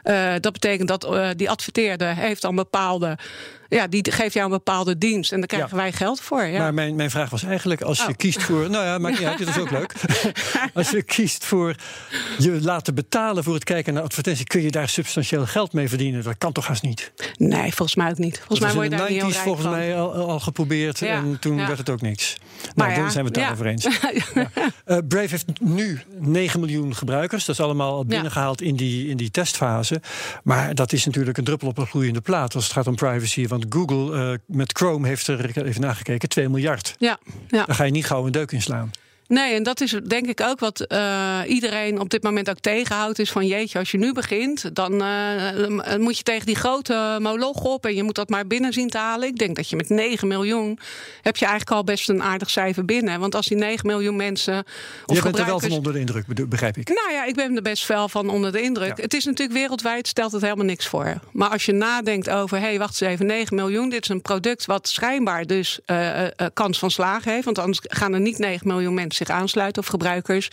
uh, 0.03 0.33
dat 0.39 0.53
betekent 0.53 0.87
dat 0.87 1.05
uh, 1.05 1.29
die 1.35 1.49
adverteerder 1.49 2.15
heeft 2.15 2.41
dan 2.41 2.55
bepaalde. 2.55 3.17
Ja, 3.69 3.87
die 3.87 4.11
geeft 4.11 4.33
jou 4.33 4.45
een 4.45 4.51
bepaalde 4.51 4.97
dienst 4.97 5.31
en 5.31 5.37
daar 5.37 5.47
krijgen 5.47 5.69
ja. 5.69 5.75
wij 5.75 5.91
geld 5.91 6.21
voor. 6.21 6.45
Ja. 6.45 6.59
Maar 6.59 6.73
mijn, 6.73 6.95
mijn 6.95 7.09
vraag 7.09 7.29
was 7.29 7.43
eigenlijk: 7.43 7.81
als 7.81 7.97
je 7.97 8.07
oh. 8.07 8.15
kiest 8.15 8.43
voor. 8.43 8.69
Nou 8.69 8.85
ja, 8.85 8.97
maakt 8.97 9.19
niet 9.19 9.27
uit, 9.27 9.37
dit 9.37 9.47
is 9.47 9.57
ook 9.57 9.71
leuk. 9.71 9.93
als 10.73 10.89
je 10.89 11.03
kiest 11.03 11.45
voor 11.45 11.75
je 12.37 12.61
laten 12.61 12.95
betalen 12.95 13.43
voor 13.43 13.53
het 13.53 13.63
kijken 13.63 13.93
naar 13.93 14.03
advertenties, 14.03 14.45
kun 14.45 14.61
je 14.61 14.71
daar 14.71 14.89
substantieel 14.89 15.45
geld 15.45 15.73
mee 15.73 15.89
verdienen? 15.89 16.23
Dat 16.23 16.37
kan 16.37 16.51
toch 16.51 16.67
haast 16.67 16.83
niet? 16.83 17.11
Nee, 17.37 17.73
volgens 17.73 17.95
mij 17.95 18.09
ook 18.09 18.17
niet. 18.17 18.37
Volgens 18.37 18.59
mij 18.59 18.73
word 18.73 18.91
je 18.91 18.97
daar 18.97 19.09
niet 19.09 19.21
heel 19.21 19.31
rijk 19.31 19.43
volgens 19.43 19.65
van. 19.65 19.75
mij 19.75 19.95
al, 19.95 20.13
al 20.13 20.39
geprobeerd 20.39 20.99
ja. 20.99 21.15
en 21.15 21.37
toen 21.39 21.57
werd 21.57 21.77
het 21.77 21.89
ook 21.89 22.01
niks. 22.01 22.37
Nou, 22.75 22.95
dan 22.95 23.11
zijn 23.11 23.25
we 23.25 23.29
het 23.29 23.39
daarover 23.39 23.65
eens. 23.65 23.87
Uh, 24.85 24.97
Brave 25.07 25.27
heeft 25.29 25.45
nu 25.59 26.01
9 26.19 26.59
miljoen 26.59 26.95
gebruikers. 26.95 27.45
Dat 27.45 27.55
is 27.55 27.61
allemaal 27.61 28.05
binnengehaald 28.05 28.61
in, 28.61 28.75
die, 28.75 29.07
in 29.07 29.17
die 29.17 29.31
testfase. 29.31 30.01
Maar 30.43 30.75
dat 30.75 30.93
is 30.93 31.05
natuurlijk 31.05 31.37
een 31.37 31.43
druppel 31.43 31.67
op 31.67 31.77
een 31.77 31.87
gloeiende 31.87 32.21
plaat 32.21 32.55
als 32.55 32.63
het 32.63 32.73
gaat 32.73 32.87
om 32.87 32.95
privacy. 32.95 33.47
Want 33.57 33.73
Google 33.73 34.31
uh, 34.31 34.37
met 34.57 34.77
Chrome 34.77 35.07
heeft 35.07 35.27
er 35.27 35.65
even 35.65 35.81
nagekeken 35.81 36.29
2 36.29 36.49
miljard. 36.49 36.95
Ja, 36.99 37.19
ja. 37.47 37.65
Daar 37.65 37.75
ga 37.75 37.83
je 37.83 37.91
niet 37.91 38.05
gauw 38.05 38.25
een 38.25 38.31
deuk 38.31 38.51
in 38.51 38.61
slaan. 38.61 38.91
Nee, 39.27 39.53
en 39.53 39.63
dat 39.63 39.81
is 39.81 39.95
denk 40.03 40.27
ik 40.27 40.41
ook 40.41 40.59
wat 40.59 40.85
uh, 40.87 41.39
iedereen 41.47 41.99
op 41.99 42.09
dit 42.09 42.23
moment 42.23 42.49
ook 42.49 42.59
tegenhoudt. 42.59 43.19
Is 43.19 43.31
van 43.31 43.47
jeetje, 43.47 43.79
als 43.79 43.91
je 43.91 43.97
nu 43.97 44.13
begint, 44.13 44.75
dan 44.75 44.93
uh, 44.93 45.95
moet 45.97 46.17
je 46.17 46.23
tegen 46.23 46.45
die 46.45 46.55
grote 46.55 47.17
moloch 47.21 47.63
op. 47.63 47.85
En 47.85 47.95
je 47.95 48.03
moet 48.03 48.15
dat 48.15 48.29
maar 48.29 48.47
binnen 48.47 48.73
zien 48.73 48.89
te 48.89 48.97
halen. 48.97 49.27
Ik 49.27 49.37
denk 49.37 49.55
dat 49.55 49.69
je 49.69 49.75
met 49.75 49.89
9 49.89 50.27
miljoen 50.27 50.79
heb 51.21 51.37
je 51.37 51.45
eigenlijk 51.45 51.77
al 51.77 51.83
best 51.83 52.09
een 52.09 52.23
aardig 52.23 52.49
cijfer 52.49 52.85
binnen. 52.85 53.19
Want 53.19 53.35
als 53.35 53.47
die 53.47 53.57
9 53.57 53.87
miljoen 53.87 54.15
mensen. 54.15 54.65
Of 55.05 55.15
je 55.15 55.21
bent 55.21 55.39
er 55.39 55.45
wel 55.45 55.59
van 55.59 55.71
onder 55.71 55.93
de 55.93 55.99
indruk, 55.99 56.49
begrijp 56.49 56.77
ik. 56.77 56.87
Nou 56.87 57.11
ja, 57.11 57.25
ik 57.25 57.35
ben 57.35 57.55
er 57.55 57.61
best 57.61 57.87
wel 57.87 58.09
van 58.09 58.29
onder 58.29 58.51
de 58.51 58.61
indruk. 58.61 58.97
Ja. 58.97 59.03
Het 59.03 59.13
is 59.13 59.25
natuurlijk 59.25 59.57
wereldwijd, 59.57 60.07
stelt 60.07 60.31
het 60.31 60.41
helemaal 60.41 60.65
niks 60.65 60.87
voor. 60.87 61.19
Maar 61.31 61.49
als 61.49 61.65
je 61.65 61.71
nadenkt 61.71 62.29
over, 62.29 62.57
hé, 62.57 62.63
hey, 62.63 62.79
wacht 62.79 63.01
eens 63.01 63.11
even, 63.11 63.25
9 63.25 63.55
miljoen. 63.55 63.89
Dit 63.89 64.03
is 64.03 64.09
een 64.09 64.21
product 64.21 64.65
wat 64.65 64.87
schijnbaar 64.87 65.45
dus 65.45 65.79
uh, 65.85 66.23
kans 66.53 66.79
van 66.79 66.91
slagen 66.91 67.31
heeft. 67.31 67.45
Want 67.45 67.59
anders 67.59 67.79
gaan 67.83 68.13
er 68.13 68.19
niet 68.19 68.37
9 68.37 68.67
miljoen 68.67 68.93
mensen 68.93 69.16
zich 69.17 69.29
aansluiten 69.29 69.81
of 69.81 69.87
gebruikers. 69.87 70.49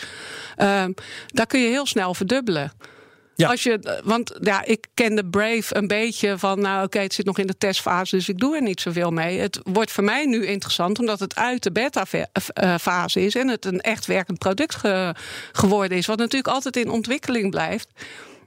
Uh, 0.58 0.84
daar 1.26 1.46
kun 1.46 1.60
je 1.60 1.68
heel 1.68 1.86
snel 1.86 2.14
verdubbelen. 2.14 2.72
Ja. 3.36 3.48
Als 3.48 3.62
je, 3.62 4.00
want 4.04 4.34
ja, 4.40 4.64
ik 4.64 4.86
kende 4.94 5.24
Brave 5.24 5.76
een 5.76 5.86
beetje 5.86 6.38
van, 6.38 6.60
nou 6.60 6.76
oké, 6.76 6.84
okay, 6.84 7.02
het 7.02 7.14
zit 7.14 7.26
nog 7.26 7.38
in 7.38 7.46
de 7.46 7.58
testfase, 7.58 8.16
dus 8.16 8.28
ik 8.28 8.38
doe 8.38 8.54
er 8.54 8.62
niet 8.62 8.80
zoveel 8.80 9.10
mee. 9.10 9.38
Het 9.38 9.60
wordt 9.64 9.92
voor 9.92 10.04
mij 10.04 10.26
nu 10.26 10.46
interessant, 10.46 10.98
omdat 10.98 11.20
het 11.20 11.36
uit 11.36 11.62
de 11.62 11.72
beta-fase 11.72 13.24
is 13.24 13.34
en 13.34 13.48
het 13.48 13.64
een 13.64 13.80
echt 13.80 14.06
werkend 14.06 14.38
product 14.38 14.74
ge 14.74 15.14
geworden 15.52 15.98
is, 15.98 16.06
wat 16.06 16.18
natuurlijk 16.18 16.54
altijd 16.54 16.76
in 16.76 16.90
ontwikkeling 16.90 17.50
blijft. 17.50 17.88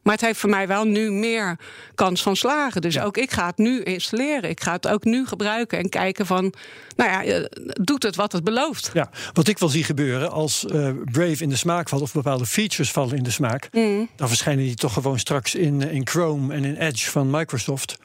Maar 0.07 0.15
het 0.15 0.25
heeft 0.25 0.39
voor 0.39 0.49
mij 0.49 0.67
wel 0.67 0.83
nu 0.83 1.11
meer 1.11 1.59
kans 1.95 2.21
van 2.21 2.35
slagen. 2.35 2.81
Dus 2.81 2.93
ja. 2.93 3.03
ook 3.03 3.17
ik 3.17 3.31
ga 3.31 3.45
het 3.45 3.57
nu 3.57 3.83
installeren. 3.83 4.49
Ik 4.49 4.61
ga 4.61 4.71
het 4.71 4.87
ook 4.87 5.03
nu 5.03 5.25
gebruiken 5.25 5.77
en 5.77 5.89
kijken 5.89 6.25
van, 6.25 6.53
nou 6.95 7.27
ja, 7.27 7.47
doet 7.61 8.03
het 8.03 8.15
wat 8.15 8.31
het 8.31 8.43
belooft? 8.43 8.89
Ja, 8.93 9.09
wat 9.33 9.47
ik 9.47 9.57
wel 9.57 9.69
zie 9.69 9.83
gebeuren 9.83 10.31
als 10.31 10.65
uh, 10.73 10.89
Brave 11.11 11.43
in 11.43 11.49
de 11.49 11.55
smaak 11.55 11.89
valt 11.89 12.01
of 12.01 12.13
bepaalde 12.13 12.45
features 12.45 12.91
vallen 12.91 13.17
in 13.17 13.23
de 13.23 13.31
smaak, 13.31 13.69
mm. 13.71 14.09
dan 14.15 14.27
verschijnen 14.27 14.63
die 14.65 14.75
toch 14.75 14.93
gewoon 14.93 15.19
straks 15.19 15.55
in, 15.55 15.81
in 15.81 16.07
Chrome 16.07 16.53
en 16.53 16.65
in 16.65 16.75
Edge 16.75 17.11
van 17.11 17.29
Microsoft. 17.29 17.97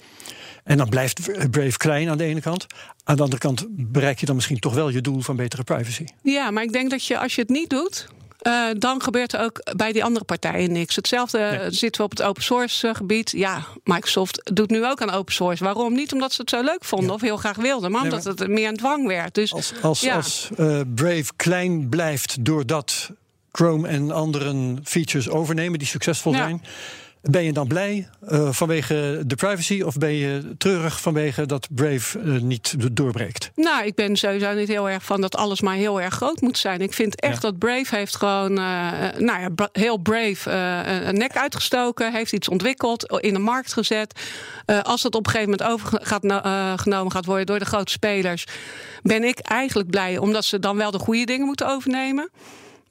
En 0.65 0.77
dan 0.77 0.89
blijft 0.89 1.51
Brave 1.51 1.77
klein 1.77 2.09
aan 2.09 2.19
de 2.19 2.25
ene 2.25 2.41
kant. 2.41 2.67
Aan 3.05 3.17
de 3.17 3.23
andere 3.23 3.41
kant 3.41 3.67
bereik 3.71 4.21
je 4.21 4.27
dan 4.27 4.35
misschien 4.35 4.59
toch 4.59 4.75
wel 4.75 4.89
je 4.89 5.01
doel 5.01 5.21
van 5.21 5.37
betere 5.37 5.65
privacy. 5.65 6.05
Ja, 6.23 6.51
maar 6.51 6.63
ik 6.63 6.73
denk 6.73 6.91
dat 6.91 7.07
je 7.07 7.19
als 7.19 7.35
je 7.35 7.41
het 7.41 7.51
niet 7.51 7.71
doet, 7.71 8.09
Uh, 8.47 8.67
dan 8.79 9.03
gebeurt 9.03 9.33
er 9.33 9.41
ook 9.41 9.75
bij 9.77 9.93
die 9.93 10.05
andere 10.05 10.25
partijen 10.25 10.73
niks. 10.73 10.97
Hetzelfde 10.97 11.39
nee. 11.39 11.71
zitten 11.71 12.01
we 12.01 12.07
op 12.07 12.11
het 12.11 12.23
open 12.23 12.43
source 12.43 12.95
gebied. 12.95 13.31
Ja, 13.31 13.65
Microsoft 13.85 14.51
doet 14.55 14.71
nu 14.71 14.87
ook 14.87 15.03
aan 15.03 15.11
open 15.11 15.33
source. 15.33 15.65
Waarom? 15.65 15.93
Niet 15.93 16.13
omdat 16.13 16.33
ze 16.33 16.41
het 16.41 16.51
zo 16.51 16.63
leuk 16.63 16.85
vonden 16.85 17.09
ja. 17.09 17.15
of 17.15 17.21
heel 17.21 17.37
graag 17.37 17.57
wilden, 17.57 17.91
maar 17.91 18.03
omdat 18.03 18.25
nee, 18.25 18.35
maar... 18.35 18.43
het 18.43 18.55
meer 18.55 18.69
een 18.69 18.77
dwang 18.77 19.07
werd. 19.07 19.35
Dus, 19.35 19.53
als 19.53 19.73
als, 19.83 20.01
ja. 20.01 20.17
als 20.17 20.49
uh, 20.59 20.81
Brave 20.95 21.33
klein 21.37 21.89
blijft 21.89 22.45
doordat 22.45 23.11
Chrome 23.53 23.89
en 23.89 24.11
andere 24.11 24.77
features 24.85 25.29
overnemen 25.29 25.79
die 25.79 25.89
succesvol 25.89 26.33
zijn. 26.33 26.63
Ben 27.23 27.45
je 27.45 27.53
dan 27.53 27.67
blij 27.67 28.09
uh, 28.29 28.53
vanwege 28.53 29.23
de 29.27 29.35
privacy 29.35 29.83
of 29.83 29.97
ben 29.97 30.13
je 30.13 30.55
treurig 30.59 31.01
vanwege 31.01 31.47
dat 31.47 31.69
Brave 31.71 32.19
uh, 32.19 32.41
niet 32.41 32.97
doorbreekt? 32.97 33.51
Nou, 33.55 33.87
ik 33.87 33.95
ben 33.95 34.17
sowieso 34.17 34.53
niet 34.53 34.69
heel 34.69 34.89
erg 34.89 35.05
van 35.05 35.21
dat 35.21 35.37
alles 35.37 35.61
maar 35.61 35.75
heel 35.75 36.01
erg 36.01 36.15
groot 36.15 36.41
moet 36.41 36.59
zijn. 36.59 36.81
Ik 36.81 36.93
vind 36.93 37.21
echt 37.21 37.35
ja. 37.35 37.41
dat 37.41 37.59
Brave 37.59 37.97
heeft 37.97 38.17
gewoon 38.17 38.51
uh, 38.51 38.93
nou 39.19 39.41
ja, 39.41 39.49
heel 39.73 39.97
Brave 39.97 40.51
een 41.05 41.19
nek 41.19 41.37
uitgestoken, 41.37 42.13
heeft 42.13 42.33
iets 42.33 42.49
ontwikkeld, 42.49 43.21
in 43.21 43.33
de 43.33 43.41
markt 43.41 43.73
gezet. 43.73 44.21
als 44.83 45.03
dat 45.03 45.15
op 45.15 45.27
een 45.27 45.33
gegeven 45.33 45.57
moment 45.59 45.71
overgenomen 45.73 47.13
gaat 47.13 47.25
worden 47.25 47.47
door 47.47 47.59
de 47.59 47.65
grote 47.65 47.93
spelers, 47.93 48.47
ben 49.03 49.25
ik 49.25 49.39
eigenlijk 49.39 49.91
blij 49.91 50.19
omdat 50.19 50.45
ze 50.45 50.59
dan 50.59 50.77
wel 50.77 50.91
de 50.91 50.99
goede 50.99 51.25
dingen 51.25 51.47
moeten 51.47 51.69
overnemen. 51.69 52.31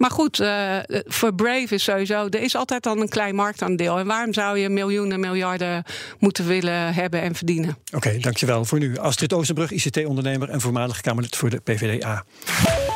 Maar 0.02 0.12
goed, 0.12 0.40
uh, 0.40 0.78
voor 1.06 1.34
Brave 1.34 1.68
is 1.70 1.84
sowieso, 1.84 2.28
er 2.30 2.42
is 2.42 2.56
altijd 2.56 2.84
dan 2.84 3.00
een 3.00 3.10
klein 3.10 3.36
marktaandeel. 3.36 3.98
En 3.98 4.06
waarom 4.06 4.34
zou 4.34 4.58
je 4.58 4.70
miljoenen, 4.70 5.20
miljarden 5.20 5.84
moeten 6.20 6.48
willen 6.48 6.94
hebben 6.94 7.22
en 7.22 7.36
verdienen? 7.36 7.70
Oké, 7.70 7.96
okay, 7.96 8.20
dankjewel 8.20 8.66
voor 8.66 8.80
nu. 8.80 8.98
Astrid 8.98 9.34
Oostenbrug, 9.34 9.72
ICT-ondernemer 9.72 10.50
en 10.50 10.62
voormalig 10.62 11.02
Kamerlid 11.02 11.36
voor 11.36 11.50
de 11.50 11.60
PVDA. 11.60 12.24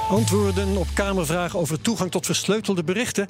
Antwoorden 0.09 0.77
op 0.77 0.88
Kamervragen 0.93 1.59
over 1.59 1.81
toegang 1.81 2.12
tot 2.12 2.25
versleutelde 2.25 2.83
berichten 2.83 3.27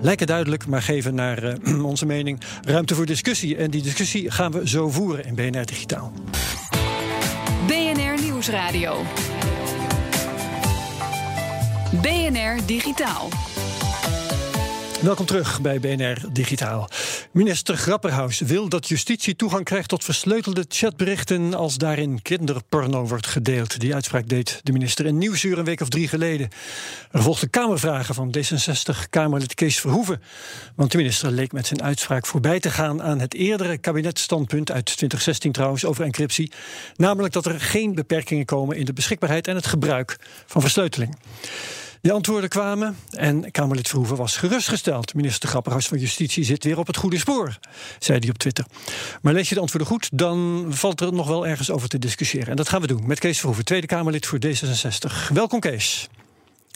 lijken 0.00 0.26
duidelijk, 0.26 0.66
maar 0.66 0.82
geven 0.82 1.14
naar 1.14 1.44
uh, 1.44 1.84
onze 1.92 2.06
mening 2.06 2.40
ruimte 2.62 2.94
voor 2.94 3.06
discussie. 3.06 3.56
En 3.56 3.70
die 3.70 3.82
discussie 3.82 4.30
gaan 4.30 4.52
we 4.52 4.68
zo 4.68 4.90
voeren 4.90 5.24
in 5.24 5.34
BNR 5.34 5.64
Digitaal. 5.64 6.12
BNR 7.66 8.22
Nieuwsradio. 8.22 9.04
BNR 11.90 12.66
Digitaal. 12.66 13.28
Welkom 15.00 15.26
terug 15.26 15.60
bij 15.60 15.80
BNR 15.80 16.16
Digitaal. 16.32 16.88
Minister 17.32 17.76
Grapperhaus 17.76 18.40
wil 18.40 18.68
dat 18.68 18.88
justitie 18.88 19.36
toegang 19.36 19.64
krijgt 19.64 19.88
tot 19.88 20.04
versleutelde 20.04 20.64
chatberichten 20.68 21.54
als 21.54 21.76
daarin 21.76 22.22
kinderporno 22.22 23.06
wordt 23.06 23.26
gedeeld. 23.26 23.80
Die 23.80 23.94
uitspraak 23.94 24.28
deed 24.28 24.60
de 24.62 24.72
minister 24.72 25.06
in 25.06 25.18
Nieuwsuur 25.18 25.58
een 25.58 25.64
week 25.64 25.80
of 25.80 25.88
drie 25.88 26.08
geleden. 26.08 26.48
Er 27.10 27.22
volgden 27.22 27.50
Kamervragen 27.50 28.14
van 28.14 28.34
D66-Kamerlid 28.38 29.54
Kees 29.54 29.80
Verhoeven. 29.80 30.22
Want 30.74 30.90
de 30.90 30.96
minister 30.96 31.30
leek 31.30 31.52
met 31.52 31.66
zijn 31.66 31.82
uitspraak 31.82 32.26
voorbij 32.26 32.60
te 32.60 32.70
gaan 32.70 33.02
aan 33.02 33.20
het 33.20 33.34
eerdere 33.34 33.78
kabinetstandpunt 33.78 34.70
uit 34.70 34.84
2016 34.84 35.52
trouwens 35.52 35.84
over 35.84 36.04
encryptie. 36.04 36.52
Namelijk 36.96 37.32
dat 37.32 37.46
er 37.46 37.60
geen 37.60 37.94
beperkingen 37.94 38.44
komen 38.44 38.76
in 38.76 38.84
de 38.84 38.92
beschikbaarheid 38.92 39.48
en 39.48 39.54
het 39.54 39.66
gebruik 39.66 40.16
van 40.46 40.60
versleuteling. 40.60 41.16
Die 42.02 42.12
antwoorden 42.12 42.48
kwamen 42.48 42.96
en 43.10 43.50
Kamerlid 43.50 43.88
Verhoeven 43.88 44.16
was 44.16 44.36
gerustgesteld. 44.36 45.14
Minister 45.14 45.48
Grapperhaus 45.48 45.88
van 45.88 45.98
Justitie 45.98 46.44
zit 46.44 46.64
weer 46.64 46.78
op 46.78 46.86
het 46.86 46.96
goede 46.96 47.18
spoor, 47.18 47.58
zei 47.98 48.18
hij 48.18 48.28
op 48.28 48.38
Twitter. 48.38 48.64
Maar 49.22 49.32
lees 49.32 49.48
je 49.48 49.54
de 49.54 49.60
antwoorden 49.60 49.88
goed, 49.88 50.08
dan 50.12 50.66
valt 50.68 51.00
er 51.00 51.12
nog 51.12 51.28
wel 51.28 51.46
ergens 51.46 51.70
over 51.70 51.88
te 51.88 51.98
discussiëren. 51.98 52.48
En 52.48 52.56
dat 52.56 52.68
gaan 52.68 52.80
we 52.80 52.86
doen 52.86 53.06
met 53.06 53.18
Kees 53.18 53.38
Verhoeven, 53.38 53.64
Tweede 53.64 53.86
Kamerlid 53.86 54.26
voor 54.26 54.38
D66. 54.46 55.32
Welkom 55.32 55.60
Kees. 55.60 56.08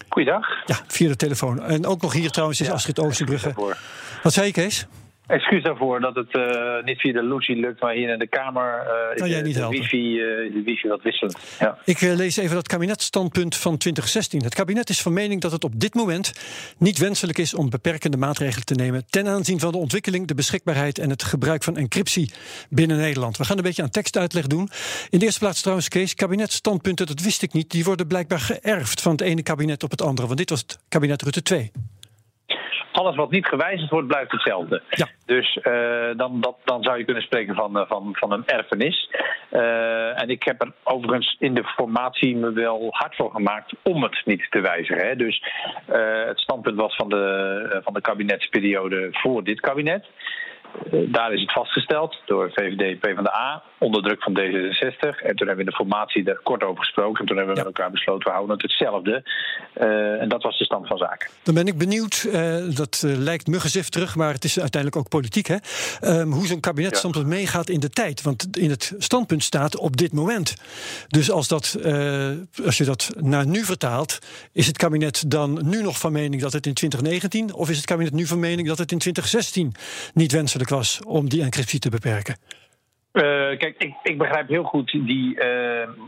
Goeiedag. 0.09 0.47
Ja, 0.67 0.81
via 0.87 1.09
de 1.09 1.17
telefoon. 1.17 1.63
En 1.63 1.87
ook 1.87 2.03
nog 2.03 2.13
hier 2.13 2.31
trouwens 2.31 2.61
is 2.61 2.67
ja, 2.67 2.73
Astrid 2.73 2.99
Oosterbrugge. 2.99 3.55
Wat 4.23 4.33
zei 4.33 4.47
je 4.47 4.53
Kees? 4.53 4.87
Excuus 5.27 5.63
daarvoor 5.63 6.01
dat 6.01 6.15
het 6.15 6.35
uh, 6.35 6.85
niet 6.85 7.01
via 7.01 7.13
de 7.13 7.23
Lucy 7.23 7.53
lukt, 7.53 7.81
maar 7.81 7.95
hier 7.95 8.09
in 8.09 8.19
de 8.19 8.27
Kamer 8.27 8.87
uh, 9.11 9.17
kan 9.17 9.29
jij 9.29 9.43
niet 9.43 9.55
de, 9.55 9.61
helpen? 9.61 9.81
wifi, 9.81 10.21
uh, 10.21 10.53
de 10.53 10.63
wifi 10.65 10.89
wat 10.89 11.03
wisselend. 11.03 11.39
Ja. 11.59 11.79
Ik 11.85 12.01
lees 12.01 12.37
even 12.37 12.55
dat 12.55 12.69
kabinetstandpunt 12.69 13.57
van 13.57 13.77
2016. 13.77 14.43
Het 14.43 14.55
kabinet 14.55 14.89
is 14.89 15.03
van 15.03 15.13
mening 15.13 15.41
dat 15.41 15.53
het 15.53 15.65
op 15.65 15.81
dit 15.81 15.95
moment 15.95 16.33
niet 16.79 16.99
wenselijk 16.99 17.39
is 17.39 17.55
om 17.55 17.71
beperkende 17.71 18.17
maatregelen 18.17 18.65
te 18.65 18.75
nemen 18.75 19.05
ten 19.11 19.29
aanzien 19.29 19.61
van 19.61 19.73
de 19.73 19.79
ontwikkeling, 19.79 20.27
de 20.27 20.35
beschikbaarheid 20.35 20.99
en 20.99 21.11
het 21.11 21.23
gebruik 21.23 21.63
van 21.63 21.77
encryptie 21.77 22.33
binnen 22.71 22.97
Nederland. 22.97 23.37
We 23.37 23.45
gaan 23.45 23.57
een 23.57 23.63
beetje 23.63 23.83
aan 23.83 23.91
tekstuitleg 23.91 24.47
doen. 24.47 24.69
In 25.11 25.19
de 25.19 25.25
eerste 25.25 25.41
plaats 25.41 25.61
trouwens, 25.61 25.89
Kees, 25.89 26.15
kabinetstandpunten, 26.15 27.07
dat 27.07 27.21
wist 27.21 27.43
ik 27.43 27.53
niet, 27.53 27.71
die 27.71 27.85
worden 27.85 28.07
blijkbaar 28.07 28.41
geërfd 28.41 29.03
van 29.03 29.13
het 29.13 29.21
ene 29.21 29.43
kabinet 29.43 29.83
op 29.83 29.91
het 29.91 30.03
andere, 30.03 30.27
want 30.27 30.39
dit 30.39 30.51
was 30.51 30.61
het 30.61 30.79
kabinet 30.89 31.23
Rutte 31.23 31.43
2 31.43 31.71
alles 32.97 33.17
wat 33.17 33.31
niet 33.31 33.47
gewijzigd 33.47 33.91
wordt, 33.91 34.09
blijft 34.09 34.33
hetzelfde. 34.33 34.83
Ja. 34.91 35.07
Dus 35.27 35.59
uh, 35.63 36.17
dan, 36.17 36.41
dat, 36.41 36.57
dan 36.65 36.83
zou 36.83 36.99
je 36.99 37.05
kunnen 37.05 37.23
spreken 37.23 37.55
van, 37.55 37.85
van, 37.89 38.09
van 38.13 38.33
een 38.33 38.47
erfenis. 38.47 39.11
Uh, 39.53 40.21
en 40.23 40.29
ik 40.29 40.43
heb 40.43 40.63
er 40.63 40.73
overigens 40.83 41.37
in 41.39 41.55
de 41.55 41.65
formatie 41.65 42.37
me 42.37 42.53
wel 42.53 42.89
hard 42.91 43.17
voor 43.17 43.31
gemaakt 43.31 43.73
om 43.83 44.03
het 44.03 44.23
niet 44.25 44.47
te 44.51 44.61
wijzigen. 44.61 45.07
Hè. 45.07 45.17
Dus 45.17 45.43
het 46.27 46.39
standpunt 46.39 46.77
was 46.77 46.97
van 46.97 47.09
de, 47.09 47.81
van 47.85 47.93
de 47.93 48.01
kabinetsperiode 48.01 49.09
voor 49.11 49.45
dit 49.45 49.61
kabinet. 49.61 50.07
Daar 50.91 51.33
is 51.33 51.41
het 51.41 51.53
vastgesteld 51.53 52.17
door 52.25 52.51
VVD 52.55 52.81
en 52.81 52.99
PvdA 52.99 53.63
onder 53.79 54.03
druk 54.03 54.23
van 54.23 54.39
D66. 54.39 55.23
En 55.23 55.37
toen 55.37 55.47
hebben 55.47 55.57
we 55.57 55.61
in 55.61 55.65
de 55.65 55.73
formatie 55.73 56.25
er 56.25 56.41
kort 56.43 56.63
over 56.63 56.79
gesproken. 56.79 57.21
En 57.21 57.27
toen 57.27 57.37
hebben 57.37 57.55
we 57.55 57.61
ja. 57.61 57.67
met 57.67 57.77
elkaar 57.77 57.93
besloten, 57.93 58.25
we 58.25 58.31
houden 58.31 58.55
het 58.55 58.63
hetzelfde. 58.63 59.23
Uh, 59.81 60.21
en 60.23 60.29
dat 60.29 60.43
was 60.43 60.59
de 60.59 60.65
stand 60.65 60.87
van 60.87 60.99
zaken. 60.99 61.31
Dan 61.43 61.55
ben 61.55 61.67
ik 61.67 61.79
benieuwd, 61.79 62.25
uh, 62.27 62.77
dat 62.77 63.03
uh, 63.07 63.17
lijkt 63.17 63.47
muggenzif 63.47 63.89
terug, 63.89 64.17
maar 64.17 64.33
het 64.33 64.45
is 64.45 64.61
uiteindelijk 64.61 65.03
ook 65.03 65.09
politiek, 65.09 65.47
hè? 65.47 65.57
Um, 66.21 66.33
hoe 66.33 66.47
zo'n 66.47 66.61
kabinetstandpunt 66.61 67.27
ja. 67.27 67.35
meegaat 67.35 67.69
in 67.69 67.81
de 67.81 67.91
tijd. 67.91 68.23
Want 68.23 68.57
in 68.57 68.71
het 68.71 68.95
standpunt 68.99 69.43
staat 69.43 69.77
op 69.77 69.97
dit 69.97 70.13
moment. 70.13 70.55
Dus 71.09 71.31
als, 71.31 71.49
dat, 71.49 71.79
als 72.65 72.79
je 72.79 72.85
dat 72.85 73.11
naar 73.21 73.47
nu 73.47 73.65
vertaalt, 73.65 74.19
is 74.53 74.67
het 74.67 74.77
kabinet 74.77 75.31
dan 75.31 75.61
nu 75.65 75.83
nog 75.83 75.99
van 75.99 76.13
mening 76.13 76.43
dat 76.43 76.53
het 76.53 76.67
in 76.67 76.75
2019, 76.75 77.55
of 77.55 77.71
is 77.71 77.77
het 77.77 77.87
kabinet 77.87 78.13
nu 78.13 78.27
van 78.27 78.39
mening 78.39 78.69
dat 78.69 78.79
het 78.79 78.93
in 78.93 78.99
2016 78.99 79.75
niet 80.15 80.33
wenselijk 80.33 80.64
was 80.69 81.01
om 81.05 81.29
die 81.29 81.43
encryptie 81.43 81.79
te 81.81 81.89
beperken? 81.89 82.37
Uh, 83.15 83.23
kijk, 83.59 83.75
ik, 83.79 83.95
ik, 84.03 84.19
begrijp 84.19 84.49
heel 84.49 84.63
goed 84.63 84.91
die, 84.91 85.35
uh, 85.35 85.43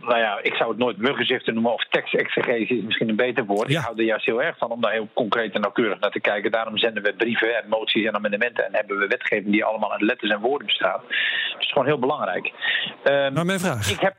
nou 0.00 0.18
ja, 0.18 0.38
ik 0.42 0.54
zou 0.54 0.70
het 0.70 0.78
nooit 0.78 0.96
muggenziften 0.96 1.54
noemen, 1.54 1.72
of 1.72 1.86
tekstexegese 1.90 2.76
is 2.76 2.82
misschien 2.82 3.08
een 3.08 3.16
beter 3.16 3.44
woord. 3.44 3.68
Ja. 3.68 3.78
Ik 3.78 3.84
hou 3.84 3.98
er 3.98 4.04
juist 4.04 4.26
heel 4.26 4.42
erg 4.42 4.58
van 4.58 4.70
om 4.70 4.80
daar 4.80 4.92
heel 4.92 5.08
concreet 5.14 5.54
en 5.54 5.60
nauwkeurig 5.60 6.00
naar 6.00 6.10
te 6.10 6.20
kijken. 6.20 6.50
Daarom 6.50 6.78
zenden 6.78 7.02
we 7.02 7.14
brieven 7.14 7.56
en 7.56 7.68
moties 7.68 8.06
en 8.06 8.14
amendementen 8.14 8.66
en 8.66 8.74
hebben 8.74 8.98
we 8.98 9.06
wetgeving 9.06 9.52
die 9.52 9.64
allemaal 9.64 9.92
uit 9.92 10.00
letters 10.00 10.32
en 10.32 10.40
woorden 10.40 10.66
bestaat. 10.66 11.02
Dus 11.08 11.52
het 11.52 11.62
is 11.62 11.72
gewoon 11.72 11.86
heel 11.86 11.98
belangrijk. 11.98 12.46
Uh, 12.46 13.30
maar 13.30 13.44
mijn 13.44 13.60
vraag. 13.60 13.90
Ik 13.90 14.00
heb, 14.00 14.14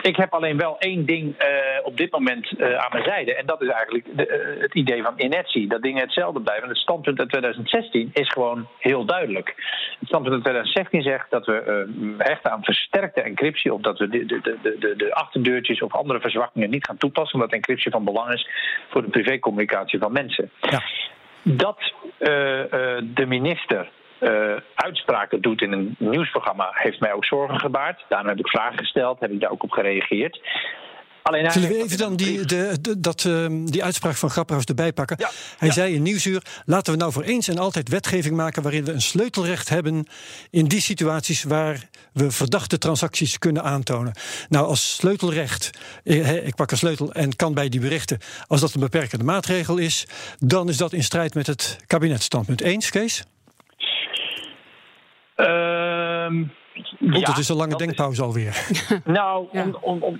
ik 0.00 0.16
heb 0.16 0.32
alleen 0.32 0.56
wel 0.56 0.78
één 0.78 1.06
ding 1.06 1.42
uh, 1.42 1.48
op 1.82 1.96
dit 1.96 2.12
moment 2.12 2.60
aan 2.60 2.92
mijn 2.92 3.04
zijde. 3.04 3.34
En 3.34 3.46
dat 3.46 3.62
is 3.62 3.68
eigenlijk 3.68 4.04
de, 4.16 4.56
het 4.60 4.74
idee 4.74 5.02
van 5.02 5.14
inertie. 5.16 5.68
Dat 5.68 5.82
dingen 5.82 6.02
hetzelfde 6.02 6.40
blijven. 6.40 6.68
Het 6.68 6.78
standpunt 6.78 7.18
uit 7.18 7.28
2016 7.28 8.10
is 8.12 8.28
gewoon 8.28 8.68
heel 8.78 9.04
duidelijk. 9.04 9.54
Het 9.98 10.08
standpunt 10.08 10.34
uit 10.34 10.42
2016 10.42 11.02
zegt 11.02 11.30
dat 11.30 11.46
we 11.46 11.86
aan 12.42 12.62
versterkte 12.62 13.22
encryptie. 13.22 13.74
Of 13.74 13.80
dat 13.80 13.98
we 13.98 14.08
de, 14.08 14.26
de, 14.26 14.40
de, 14.40 14.76
de, 14.78 14.96
de 14.96 15.14
achterdeurtjes 15.14 15.82
of 15.82 15.94
andere 15.94 16.20
verzwakkingen 16.20 16.70
niet 16.70 16.86
gaan 16.86 16.96
toepassen. 16.96 17.34
Omdat 17.34 17.52
encryptie 17.52 17.90
van 17.90 18.04
belang 18.04 18.32
is 18.32 18.48
voor 18.88 19.02
de 19.02 19.10
privécommunicatie 19.10 19.98
van 19.98 20.12
mensen. 20.12 20.50
Ja. 20.60 20.82
Dat 21.42 21.92
de 23.14 23.24
minister 23.26 23.88
uh, 24.20 24.56
uitspraken 24.74 25.40
doet 25.40 25.62
in 25.62 25.72
een 25.72 25.94
nieuwsprogramma, 25.98 26.70
heeft 26.72 27.00
mij 27.00 27.12
ook 27.12 27.24
zorgen 27.24 27.60
gebaard. 27.60 28.04
Daarom 28.08 28.28
heb 28.28 28.38
ik 28.38 28.48
vragen 28.48 28.78
gesteld, 28.78 29.20
heb 29.20 29.30
ik 29.30 29.40
daar 29.40 29.50
ook 29.50 29.62
op 29.62 29.70
gereageerd. 29.70 30.40
Alleen 31.28 31.52
Zullen 31.52 31.68
we 31.68 31.82
even 31.82 31.98
dan 31.98 32.16
die, 32.16 32.44
de, 32.44 32.78
de, 32.80 33.00
dat, 33.00 33.24
uh, 33.24 33.46
die 33.64 33.84
uitspraak 33.84 34.14
van 34.14 34.30
Grapperhaus 34.30 34.64
erbij 34.64 34.92
pakken? 34.92 35.16
Ja, 35.18 35.30
Hij 35.58 35.68
ja. 35.68 35.74
zei 35.74 35.94
in 35.94 36.02
Nieuwsuur, 36.02 36.42
laten 36.64 36.92
we 36.92 36.98
nou 36.98 37.12
voor 37.12 37.22
eens 37.22 37.48
en 37.48 37.58
altijd 37.58 37.88
wetgeving 37.88 38.36
maken... 38.36 38.62
waarin 38.62 38.84
we 38.84 38.92
een 38.92 39.02
sleutelrecht 39.02 39.68
hebben 39.68 40.06
in 40.50 40.64
die 40.66 40.80
situaties... 40.80 41.42
waar 41.42 41.88
we 42.12 42.30
verdachte 42.30 42.78
transacties 42.78 43.38
kunnen 43.38 43.62
aantonen. 43.62 44.12
Nou, 44.48 44.66
als 44.66 44.94
sleutelrecht, 44.94 45.70
eh, 46.04 46.46
ik 46.46 46.54
pak 46.54 46.70
een 46.70 46.76
sleutel 46.76 47.12
en 47.12 47.36
kan 47.36 47.54
bij 47.54 47.68
die 47.68 47.80
berichten... 47.80 48.18
als 48.46 48.60
dat 48.60 48.74
een 48.74 48.80
beperkende 48.80 49.24
maatregel 49.24 49.76
is... 49.76 50.06
dan 50.38 50.68
is 50.68 50.76
dat 50.76 50.92
in 50.92 51.04
strijd 51.04 51.34
met 51.34 51.46
het 51.46 51.76
kabinetstandpunt. 51.86 52.60
Eens, 52.60 52.90
Kees? 52.90 53.24
Um, 55.36 56.52
Want 56.98 57.20
ja, 57.20 57.28
het 57.28 57.38
is 57.38 57.48
een 57.48 57.56
lange 57.56 57.76
denkpauze 57.76 58.20
is... 58.20 58.26
alweer. 58.26 58.66
nou, 59.04 59.46
ja. 59.52 59.62
Om, 59.62 59.76
om, 59.80 60.02
om, 60.02 60.16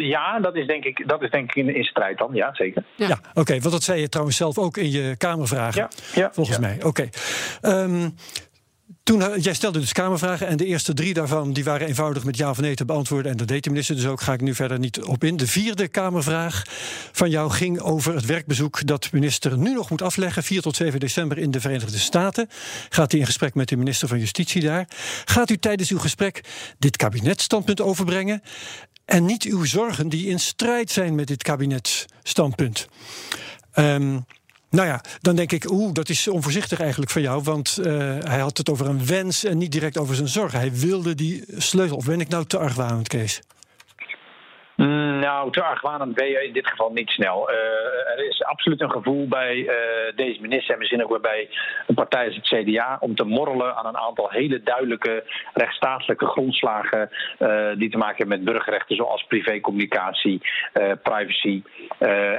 ja, 0.00 0.40
dat 0.40 0.56
is 0.56 0.66
denk 0.66 0.84
ik, 0.84 1.08
dat 1.08 1.22
is 1.22 1.30
denk 1.30 1.50
ik 1.50 1.56
in, 1.56 1.74
in 1.74 1.84
strijd 1.84 2.18
dan, 2.18 2.30
ja, 2.32 2.54
zeker. 2.54 2.84
Ja, 2.96 3.08
ja 3.08 3.18
oké, 3.28 3.40
okay, 3.40 3.60
want 3.60 3.72
dat 3.72 3.82
zei 3.82 4.00
je 4.00 4.08
trouwens 4.08 4.36
zelf 4.36 4.58
ook 4.58 4.76
in 4.76 4.90
je 4.90 5.16
Kamervragen, 5.16 5.88
ja, 6.14 6.30
volgens 6.32 6.58
mij. 6.58 6.76
Oké. 6.82 6.86
Okay. 6.86 7.82
Um, 7.82 8.14
Toen, 9.08 9.20
uh, 9.20 9.26
jij 9.36 9.54
stelde 9.54 9.78
dus 9.78 9.92
Kamervragen 9.92 10.46
en 10.46 10.56
de 10.56 10.64
eerste 10.64 10.94
drie 10.94 11.14
daarvan 11.14 11.52
die 11.52 11.64
waren 11.64 11.86
eenvoudig 11.86 12.24
met 12.24 12.36
ja 12.36 12.50
of 12.50 12.60
nee 12.60 12.74
te 12.74 12.84
beantwoorden. 12.84 13.30
En 13.30 13.36
dat 13.36 13.48
deed 13.48 13.64
de 13.64 13.70
minister 13.70 13.94
dus 13.94 14.06
ook, 14.06 14.20
ga 14.20 14.32
ik 14.32 14.40
nu 14.40 14.54
verder 14.54 14.78
niet 14.78 15.02
op 15.02 15.24
in. 15.24 15.36
De 15.36 15.46
vierde 15.46 15.88
Kamervraag 15.88 16.62
van 17.12 17.30
jou 17.30 17.50
ging 17.50 17.80
over 17.80 18.14
het 18.14 18.24
werkbezoek 18.24 18.86
dat 18.86 19.12
minister 19.12 19.58
nu 19.58 19.74
nog 19.74 19.90
moet 19.90 20.02
afleggen. 20.02 20.42
4 20.42 20.62
tot 20.62 20.76
7 20.76 21.00
december 21.00 21.38
in 21.38 21.50
de 21.50 21.60
Verenigde 21.60 21.98
Staten. 21.98 22.48
Gaat 22.88 23.12
u 23.12 23.18
in 23.18 23.26
gesprek 23.26 23.54
met 23.54 23.68
de 23.68 23.76
minister 23.76 24.08
van 24.08 24.18
Justitie 24.18 24.62
daar. 24.62 24.88
Gaat 25.24 25.50
u 25.50 25.56
tijdens 25.56 25.90
uw 25.90 25.98
gesprek 25.98 26.44
dit 26.78 26.96
kabinetstandpunt 26.96 27.80
overbrengen? 27.80 28.42
En 29.04 29.24
niet 29.24 29.44
uw 29.44 29.64
zorgen 29.64 30.08
die 30.08 30.26
in 30.26 30.40
strijd 30.40 30.90
zijn 30.90 31.14
met 31.14 31.26
dit 31.26 31.42
kabinetstandpunt. 31.42 32.88
Um, 33.74 34.24
nou 34.70 34.88
ja, 34.88 35.00
dan 35.20 35.36
denk 35.36 35.52
ik, 35.52 35.70
oeh, 35.70 35.92
dat 35.92 36.08
is 36.08 36.28
onvoorzichtig 36.28 36.80
eigenlijk 36.80 37.10
van 37.10 37.22
jou. 37.22 37.42
Want 37.42 37.78
uh, 37.80 37.84
hij 38.18 38.38
had 38.38 38.58
het 38.58 38.70
over 38.70 38.86
een 38.86 39.06
wens 39.06 39.44
en 39.44 39.58
niet 39.58 39.72
direct 39.72 39.98
over 39.98 40.14
zijn 40.14 40.28
zorgen. 40.28 40.58
Hij 40.58 40.72
wilde 40.72 41.14
die 41.14 41.44
sleutel. 41.56 41.96
Of 41.96 42.04
ben 42.04 42.20
ik 42.20 42.28
nou 42.28 42.44
te 42.44 42.58
argwanend, 42.58 43.08
Kees? 43.08 43.40
Nou, 44.78 45.52
te 45.52 45.62
argwanend 45.62 46.14
ben 46.14 46.28
je 46.28 46.44
in 46.46 46.52
dit 46.52 46.66
geval 46.66 46.90
niet 46.92 47.10
snel. 47.10 47.50
Uh, 47.50 47.56
er 48.18 48.28
is 48.28 48.42
absoluut 48.42 48.80
een 48.80 48.90
gevoel 48.90 49.28
bij 49.28 49.56
uh, 49.56 49.70
deze 50.14 50.40
minister 50.40 50.72
en 50.72 50.78
misschien 50.78 51.02
ook 51.02 51.10
weer 51.10 51.20
bij 51.20 51.48
een 51.86 51.94
partij 51.94 52.26
als 52.26 52.34
het 52.34 52.46
CDA 52.46 52.96
om 53.00 53.14
te 53.14 53.24
morrelen 53.24 53.76
aan 53.76 53.86
een 53.86 53.96
aantal 53.96 54.30
hele 54.30 54.62
duidelijke 54.62 55.24
rechtsstatelijke 55.54 56.26
grondslagen 56.26 57.10
uh, 57.38 57.68
die 57.76 57.90
te 57.90 57.98
maken 57.98 58.16
hebben 58.16 58.36
met 58.36 58.52
burgerrechten 58.52 58.96
zoals 58.96 59.24
privécommunicatie, 59.28 60.40
privacy 61.02 61.62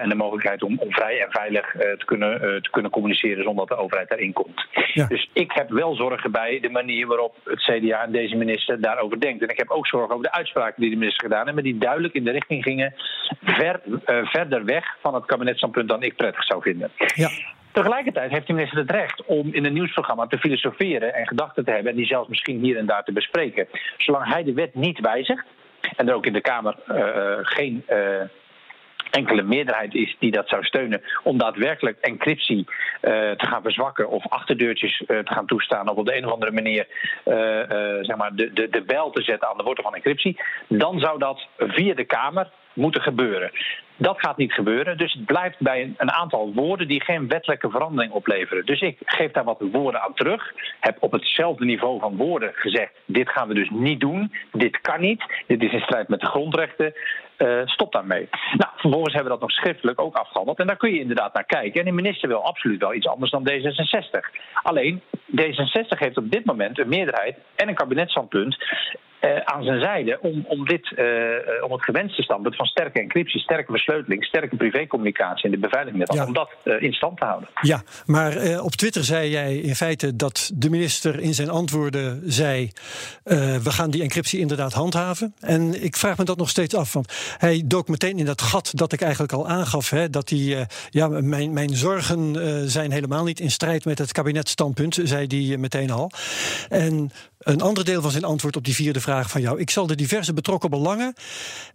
en 0.01 0.09
de 0.09 0.15
mogelijkheid 0.15 0.63
om, 0.63 0.77
om 0.79 0.91
vrij 0.91 1.21
en 1.21 1.31
veilig 1.31 1.71
te, 1.71 2.05
kunnen, 2.05 2.39
te 2.61 2.69
kunnen 2.69 2.91
communiceren 2.91 3.43
zonder 3.43 3.67
dat 3.67 3.77
de 3.77 3.83
overheid 3.83 4.09
daarin 4.09 4.33
komt. 4.33 4.65
Ja. 4.93 5.07
Dus 5.07 5.29
ik 5.33 5.51
heb 5.51 5.69
wel 5.69 5.95
zorgen 5.95 6.31
bij 6.31 6.59
de 6.59 6.69
manier 6.69 7.07
waarop 7.07 7.35
het 7.43 7.59
CDA 7.59 8.03
en 8.03 8.11
deze 8.11 8.35
minister 8.35 8.81
daarover 8.81 9.19
denkt. 9.19 9.41
En 9.41 9.49
ik 9.49 9.57
heb 9.57 9.69
ook 9.69 9.87
zorgen 9.87 10.11
over 10.15 10.25
de 10.25 10.31
uitspraken 10.31 10.81
die 10.81 10.89
de 10.89 10.97
minister 10.97 11.23
gedaan 11.23 11.43
heeft, 11.43 11.53
maar 11.53 11.63
die 11.63 11.77
duidelijk 11.77 12.13
in 12.13 12.23
de 12.23 12.28
richting 12.31 12.63
gingen 12.63 12.93
ver, 13.43 13.81
uh, 13.85 14.25
verder 14.25 14.65
weg 14.65 14.97
van 15.01 15.13
het 15.13 15.25
kabinetsstandpunt 15.25 15.87
dan 15.87 16.03
ik 16.03 16.15
prettig 16.15 16.43
zou 16.43 16.61
vinden. 16.61 16.91
Ja. 17.15 17.29
Tegelijkertijd 17.71 18.31
heeft 18.31 18.47
de 18.47 18.53
minister 18.53 18.79
het 18.79 18.91
recht 18.91 19.25
om 19.25 19.53
in 19.53 19.65
een 19.65 19.73
nieuwsprogramma 19.73 20.27
te 20.27 20.37
filosoferen 20.37 21.13
en 21.13 21.27
gedachten 21.27 21.65
te 21.65 21.71
hebben 21.71 21.91
en 21.91 21.97
die 21.97 22.05
zelfs 22.05 22.29
misschien 22.29 22.59
hier 22.59 22.77
en 22.77 22.85
daar 22.85 23.03
te 23.03 23.11
bespreken. 23.11 23.67
Zolang 23.97 24.33
hij 24.33 24.43
de 24.43 24.53
wet 24.53 24.75
niet 24.75 24.99
wijzigt 24.99 25.45
en 25.95 26.07
er 26.07 26.13
ook 26.13 26.25
in 26.25 26.33
de 26.33 26.41
Kamer 26.41 26.75
uh, 26.87 27.37
geen 27.41 27.83
uh, 27.89 27.97
enkele 29.09 29.41
meerderheid 29.41 29.93
is 29.93 30.15
die 30.19 30.31
dat 30.31 30.47
zou 30.47 30.63
steunen 30.63 31.01
om 31.23 31.37
daadwerkelijk 31.37 31.97
encryptie 32.01 32.57
uh, 32.57 33.11
te 33.31 33.45
gaan 33.45 33.61
verzwakken 33.61 34.09
of 34.09 34.27
achterdeurtjes 34.27 34.99
uh, 35.01 35.19
te 35.19 35.33
gaan 35.33 35.45
toestaan 35.45 35.89
of 35.89 35.97
op 35.97 36.05
de 36.05 36.17
een 36.17 36.25
of 36.25 36.31
andere 36.31 36.51
manier 36.51 36.87
uh, 37.25 37.35
zeg 38.01 38.15
maar 38.15 38.35
de, 38.35 38.53
de, 38.53 38.69
de 38.69 38.81
bel 38.81 39.09
te 39.09 39.21
zetten 39.21 39.49
aan 39.49 39.57
de 39.57 39.63
wortel 39.63 39.83
van 39.83 39.95
encryptie, 39.95 40.41
dan 40.67 40.99
zou 40.99 41.19
dat 41.19 41.47
via 41.57 41.93
de 41.93 42.05
Kamer 42.05 42.49
moeten 42.73 43.01
gebeuren. 43.01 43.51
Dat 44.01 44.19
gaat 44.19 44.37
niet 44.37 44.53
gebeuren, 44.53 44.97
dus 44.97 45.13
het 45.13 45.25
blijft 45.25 45.59
bij 45.59 45.93
een 45.97 46.11
aantal 46.11 46.53
woorden 46.53 46.87
die 46.87 47.03
geen 47.03 47.27
wettelijke 47.27 47.69
verandering 47.69 48.13
opleveren. 48.13 48.65
Dus 48.65 48.81
ik 48.81 48.97
geef 49.05 49.31
daar 49.31 49.43
wat 49.43 49.63
woorden 49.71 50.01
aan 50.01 50.13
terug. 50.13 50.53
Heb 50.79 50.97
op 50.99 51.11
hetzelfde 51.11 51.65
niveau 51.65 51.99
van 51.99 52.15
woorden 52.17 52.51
gezegd: 52.53 52.91
dit 53.05 53.29
gaan 53.29 53.47
we 53.47 53.53
dus 53.53 53.69
niet 53.69 53.99
doen, 53.99 54.33
dit 54.51 54.81
kan 54.81 55.01
niet, 55.01 55.23
dit 55.47 55.63
is 55.63 55.71
in 55.71 55.79
strijd 55.79 56.07
met 56.07 56.19
de 56.19 56.25
grondrechten. 56.25 56.93
Uh, 57.37 57.61
stop 57.65 57.91
daarmee. 57.91 58.29
Nou, 58.57 58.71
vervolgens 58.75 59.13
hebben 59.13 59.31
we 59.31 59.39
dat 59.39 59.47
nog 59.47 59.57
schriftelijk 59.57 60.01
ook 60.01 60.15
afgehandeld. 60.15 60.59
En 60.59 60.67
daar 60.67 60.77
kun 60.77 60.93
je 60.93 60.99
inderdaad 60.99 61.33
naar 61.33 61.45
kijken. 61.45 61.79
En 61.79 61.85
de 61.85 61.91
minister 61.91 62.27
wil 62.27 62.43
absoluut 62.43 62.79
wel 62.79 62.93
iets 62.93 63.07
anders 63.07 63.31
dan 63.31 63.49
D66. 63.49 64.19
Alleen, 64.63 65.01
D66 65.41 65.97
heeft 65.97 66.17
op 66.17 66.31
dit 66.31 66.45
moment 66.45 66.79
een 66.79 66.89
meerderheid 66.89 67.37
en 67.55 67.67
een 67.67 67.75
kabinetsstandpunt. 67.75 68.57
Uh, 69.21 69.39
aan 69.39 69.63
zijn 69.63 69.79
zijde 69.79 70.19
om, 70.21 70.45
om, 70.47 70.65
dit, 70.65 70.91
uh, 70.95 71.63
om 71.63 71.71
het 71.71 71.83
gewenste 71.83 72.21
standpunt 72.21 72.55
van 72.55 72.65
sterke 72.65 72.99
encryptie, 72.99 73.39
sterke 73.39 73.71
versleuteling, 73.71 74.23
sterke 74.23 74.55
privécommunicatie 74.55 75.43
en 75.43 75.51
de 75.51 75.57
beveiliging 75.57 76.13
ja. 76.13 76.25
om 76.25 76.33
dat 76.33 76.49
uh, 76.63 76.81
in 76.81 76.93
stand 76.93 77.17
te 77.17 77.25
houden. 77.25 77.49
Ja, 77.61 77.81
maar 78.05 78.61
op 78.61 78.71
Twitter 78.71 79.03
zei 79.03 79.29
jij 79.29 79.57
in 79.57 79.75
feite 79.75 80.15
dat 80.15 80.51
de 80.53 80.69
minister 80.69 81.19
in 81.19 81.33
zijn 81.33 81.49
antwoorden 81.49 82.21
zei: 82.25 82.71
we 83.63 83.71
gaan 83.71 83.91
die 83.91 84.01
encryptie 84.01 84.39
inderdaad 84.39 84.73
handhaven. 84.73 85.33
En 85.39 85.83
ik 85.83 85.95
vraag 85.95 86.17
me 86.17 86.23
dat 86.23 86.37
nog 86.37 86.49
steeds 86.49 86.75
af, 86.75 86.93
want 86.93 87.35
hij 87.37 87.61
dook 87.65 87.87
meteen 87.87 88.19
in 88.19 88.25
dat 88.25 88.41
gat 88.41 88.71
dat 88.75 88.93
ik 88.93 89.01
eigenlijk 89.01 89.33
al 89.33 89.47
aangaf: 89.47 89.89
hè, 89.89 90.09
dat 90.09 90.29
hij, 90.29 90.67
ja, 90.89 91.07
mijn, 91.07 91.53
mijn 91.53 91.69
zorgen 91.69 92.35
zijn 92.69 92.91
helemaal 92.91 93.23
niet 93.23 93.39
in 93.39 93.51
strijd 93.51 93.85
met 93.85 93.97
het 93.97 94.11
kabinetstandpunt, 94.11 94.99
zei 95.03 95.25
hij 95.27 95.57
meteen 95.57 95.91
al. 95.91 96.11
En 96.69 97.11
een 97.39 97.61
ander 97.61 97.85
deel 97.85 98.01
van 98.01 98.11
zijn 98.11 98.23
antwoord 98.23 98.55
op 98.55 98.63
die 98.63 98.75
vierde 98.75 99.01
vraag 99.01 99.29
van 99.29 99.41
jou. 99.41 99.59
Ik 99.59 99.69
zal 99.69 99.87
de 99.87 99.95
diverse 99.95 100.33
betrokken 100.33 100.69
belangen 100.69 101.13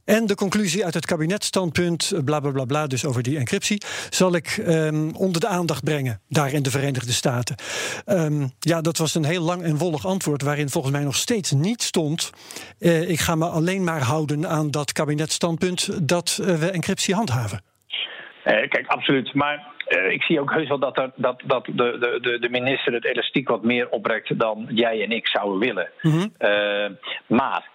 en 0.04 0.26
de 0.26 0.34
conclusie 0.34 0.84
uit 0.84 0.94
het 0.94 1.06
kabinetstandpunt, 1.06 2.12
bla 2.24 2.40
bla 2.40 2.50
bla, 2.50 2.64
bla 2.64 2.86
dus 2.86 3.04
over 3.04 3.22
die 3.22 3.38
encryptie, 3.38 3.82
zal 4.10 4.34
ik 4.34 4.56
um, 4.66 5.14
onder 5.14 5.40
de 5.40 5.46
aandacht 5.46 5.84
brengen 5.84 6.20
daar 6.28 6.52
in 6.52 6.62
de 6.62 6.70
Verenigde 6.70 7.12
Staten. 7.12 7.56
Um, 8.06 8.52
ja, 8.58 8.80
dat 8.80 8.98
was 8.98 9.14
een 9.14 9.24
heel 9.24 9.42
lang 9.42 9.62
en 9.62 9.76
wollig 9.76 10.06
antwoord 10.06 10.42
waarin 10.42 10.70
volgens 10.70 10.92
mij 10.92 11.02
nog 11.02 11.16
steeds 11.16 11.50
niet 11.50 11.82
stond. 11.82 12.30
Uh, 12.78 13.10
ik 13.10 13.20
ga 13.20 13.34
me 13.34 13.46
alleen 13.46 13.84
maar 13.84 14.02
houden 14.02 14.48
aan 14.48 14.70
dat 14.70 14.92
kabinetstandpunt 14.92 16.08
dat 16.08 16.38
uh, 16.40 16.54
we 16.54 16.70
encryptie 16.70 17.14
handhaven. 17.14 17.62
Kijk, 18.44 18.86
absoluut. 18.86 19.34
Maar 19.34 19.73
uh, 19.96 20.10
ik 20.10 20.22
zie 20.22 20.40
ook 20.40 20.52
heus 20.52 20.68
wel 20.68 20.78
dat, 20.78 20.98
er, 20.98 21.10
dat, 21.16 21.42
dat 21.44 21.64
de, 21.64 22.18
de, 22.22 22.38
de 22.38 22.48
minister 22.48 22.92
het 22.92 23.04
elastiek 23.04 23.48
wat 23.48 23.62
meer 23.62 23.88
oprekt 23.88 24.38
dan 24.38 24.66
jij 24.68 25.02
en 25.02 25.10
ik 25.10 25.28
zouden 25.28 25.58
willen. 25.58 25.90
Mm-hmm. 26.02 26.32
Uh, 26.38 26.86
maar 27.26 27.68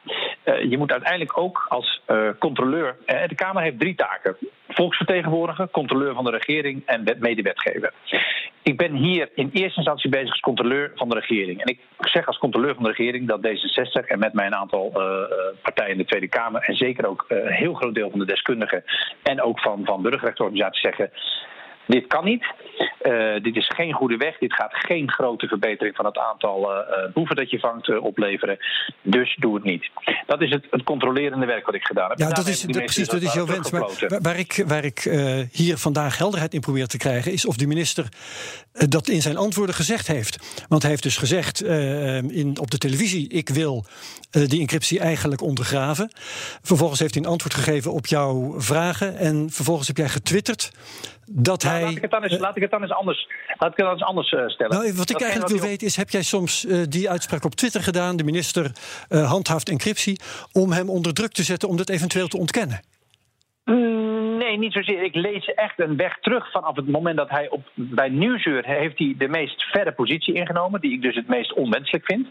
uh, 0.46 0.64
je 0.70 0.78
moet 0.78 0.92
uiteindelijk 0.92 1.38
ook 1.38 1.66
als 1.70 2.02
controleur. 2.40 2.96
de 3.06 3.36
Kamer 3.36 3.64
heeft 3.64 3.80
drie 3.80 3.96
taken: 3.96 4.38
volksvertegenwoordiger, 4.68 5.70
controleur 5.70 6.14
van 6.14 6.24
de 6.24 6.32
regering 6.32 6.82
en 6.86 7.18
medewetgever. 7.20 7.94
Ik 8.62 8.78
ben 8.78 8.94
hier 8.94 9.30
in 9.36 9.50
eerste 9.54 9.78
instantie 9.78 10.10
bezig 10.10 10.30
als 10.30 10.40
controleur 10.40 10.92
van 10.96 11.10
de 11.10 11.20
regering. 11.20 11.62
En 11.62 11.68
ik 11.68 11.80
zeg 12.00 12.28
als 12.28 12.38
controleur 12.38 12.74
van 12.74 12.84
de 12.84 12.90
regering 12.90 13.28
dat 13.28 13.48
D66 13.48 14.08
en 14.08 14.20
met 14.20 14.34
mij 14.34 14.46
een 14.46 14.56
aantal 14.56 14.92
partijen 15.62 15.92
in 15.92 15.98
de 15.98 16.06
Tweede 16.06 16.28
Kamer 16.28 16.62
en 16.62 16.76
zeker 16.76 17.08
ook 17.08 17.26
een 17.28 17.48
heel 17.48 17.74
groot 17.74 17.96
deel 17.96 18.10
van 18.10 18.20
de 18.20 18.26
deskundigen 18.26 18.84
en 19.24 19.42
ook 19.42 19.60
van, 19.60 19.86
van 19.86 20.02
burgerrechtenorganisaties 20.02 20.82
zeggen 20.82 21.12
dit 21.90 22.08
kan 22.08 22.26
niet. 22.26 22.46
Uh, 23.04 23.44
dit 23.44 23.56
is 23.56 23.68
geen 23.76 23.94
goede 23.94 24.18
weg. 24.18 24.38
Dit 24.38 24.54
gaat 24.54 24.74
geen 24.74 25.12
grote 25.12 25.48
verbetering 25.48 25.96
van 25.96 26.06
het 26.06 26.18
aantal 26.18 26.72
uh, 26.72 26.78
boeven 27.14 27.36
dat 27.36 27.50
je 27.50 27.60
vangt 27.60 27.88
uh, 27.88 28.04
opleveren. 28.04 28.58
Dus 29.02 29.36
doe 29.40 29.56
het 29.56 29.64
niet. 29.64 29.90
Dat 30.26 30.42
is 30.42 30.50
het, 30.50 30.66
het 30.70 30.84
controlerende 30.84 31.46
werk 31.46 31.66
wat 31.66 31.76
ik 31.76 31.84
gedaan 31.84 32.10
heb. 32.10 32.18
Ja, 32.18 32.30
dat 32.30 32.48
is, 32.48 32.62
de, 32.62 32.84
precies, 32.84 33.08
dat 33.08 33.22
is 33.22 33.34
jouw 33.34 33.46
wens. 33.46 33.72
Maar 33.72 34.20
waar 34.22 34.40
ik, 34.40 34.64
waar 34.68 34.84
ik 34.84 35.00
hier 35.52 35.78
vandaag 35.78 36.18
helderheid 36.18 36.54
in 36.54 36.60
probeer 36.60 36.88
te 36.88 36.98
krijgen... 36.98 37.32
is 37.32 37.46
of 37.46 37.56
de 37.56 37.68
minister 37.68 38.06
dat 38.72 39.08
in 39.08 39.22
zijn 39.22 39.38
antwoorden 39.38 39.76
gezegd 39.76 40.08
heeft. 40.08 40.66
Want 40.68 40.82
hij 40.82 40.92
heeft 40.92 41.04
dus 41.04 41.18
gezegd 41.18 41.62
in, 41.62 42.58
op 42.62 42.72
de 42.72 42.78
televisie... 42.78 43.30
ik 43.30 43.50
wil 43.50 43.86
die 44.30 44.60
encryptie 44.60 45.00
eigenlijk 45.00 45.42
ondergraven. 45.42 46.12
Vervolgens 46.62 47.00
heeft 47.00 47.14
hij 47.14 47.24
een 47.24 47.30
antwoord 47.30 47.54
gegeven 47.54 47.92
op 47.92 48.06
jouw 48.06 48.62
vragen... 48.62 49.18
en 49.18 49.50
vervolgens 49.50 49.88
heb 49.88 49.98
jij 49.98 50.10
getwitterd 50.10 50.72
dat 51.32 51.64
nou, 51.64 51.76
hij. 51.76 51.84
Laat 51.84 51.96
ik 51.96 52.02
het 52.02 52.12
dan 52.12 52.24
eens, 52.24 52.40
laat 52.40 52.56
ik 52.56 52.62
het 52.62 52.72
dan 52.72 52.82
eens 52.82 52.92
anders, 52.92 53.28
laat 53.58 53.72
ik 53.72 53.78
het 53.78 53.86
dan 53.86 53.92
eens 53.92 54.04
anders 54.04 54.32
uh, 54.32 54.48
stellen. 54.48 54.78
Nou, 54.78 54.94
wat 54.94 55.10
ik 55.10 55.18
dat 55.18 55.22
eigenlijk 55.22 55.52
wil 55.52 55.70
weten 55.70 55.88
is: 55.88 55.96
heb 55.96 56.10
jij 56.10 56.24
soms 56.24 56.66
uh, 56.66 56.84
die 56.90 57.10
uitspraak 57.10 57.46
op 57.46 57.56
Twitter 57.56 57.84
gedaan? 57.84 58.18
De 58.18 58.24
minister 58.24 58.72
uh, 59.10 59.30
handhaaft 59.30 59.70
encryptie. 59.70 60.20
om 60.52 60.72
hem 60.72 60.90
onder 60.90 61.14
druk 61.14 61.32
te 61.32 61.44
zetten 61.44 61.70
om 61.70 61.78
dat 61.78 61.90
eventueel 61.90 62.28
te 62.28 62.38
ontkennen? 62.38 62.80
Mm, 63.66 64.38
nee, 64.38 64.58
niet 64.58 64.74
zozeer. 64.74 65.04
Ik 65.04 65.16
lees 65.16 65.46
echt 65.46 65.80
een 65.80 65.96
weg 65.96 66.18
terug 66.20 66.52
vanaf 66.52 66.76
het 66.76 66.88
moment 66.88 67.18
dat 67.18 67.30
hij 67.30 67.50
op, 67.50 67.62
bij 67.74 68.10
Nieuwsuur 68.10 68.66
heeft 68.66 68.98
hij 68.98 69.16
de 69.18 69.28
meest 69.28 69.64
verre 69.64 69.92
positie 69.92 70.34
ingenomen, 70.34 70.82
die 70.82 70.94
ik 70.94 71.02
dus 71.02 71.16
het 71.16 71.28
meest 71.28 71.54
onwenselijk 71.54 72.06
vind. 72.06 72.28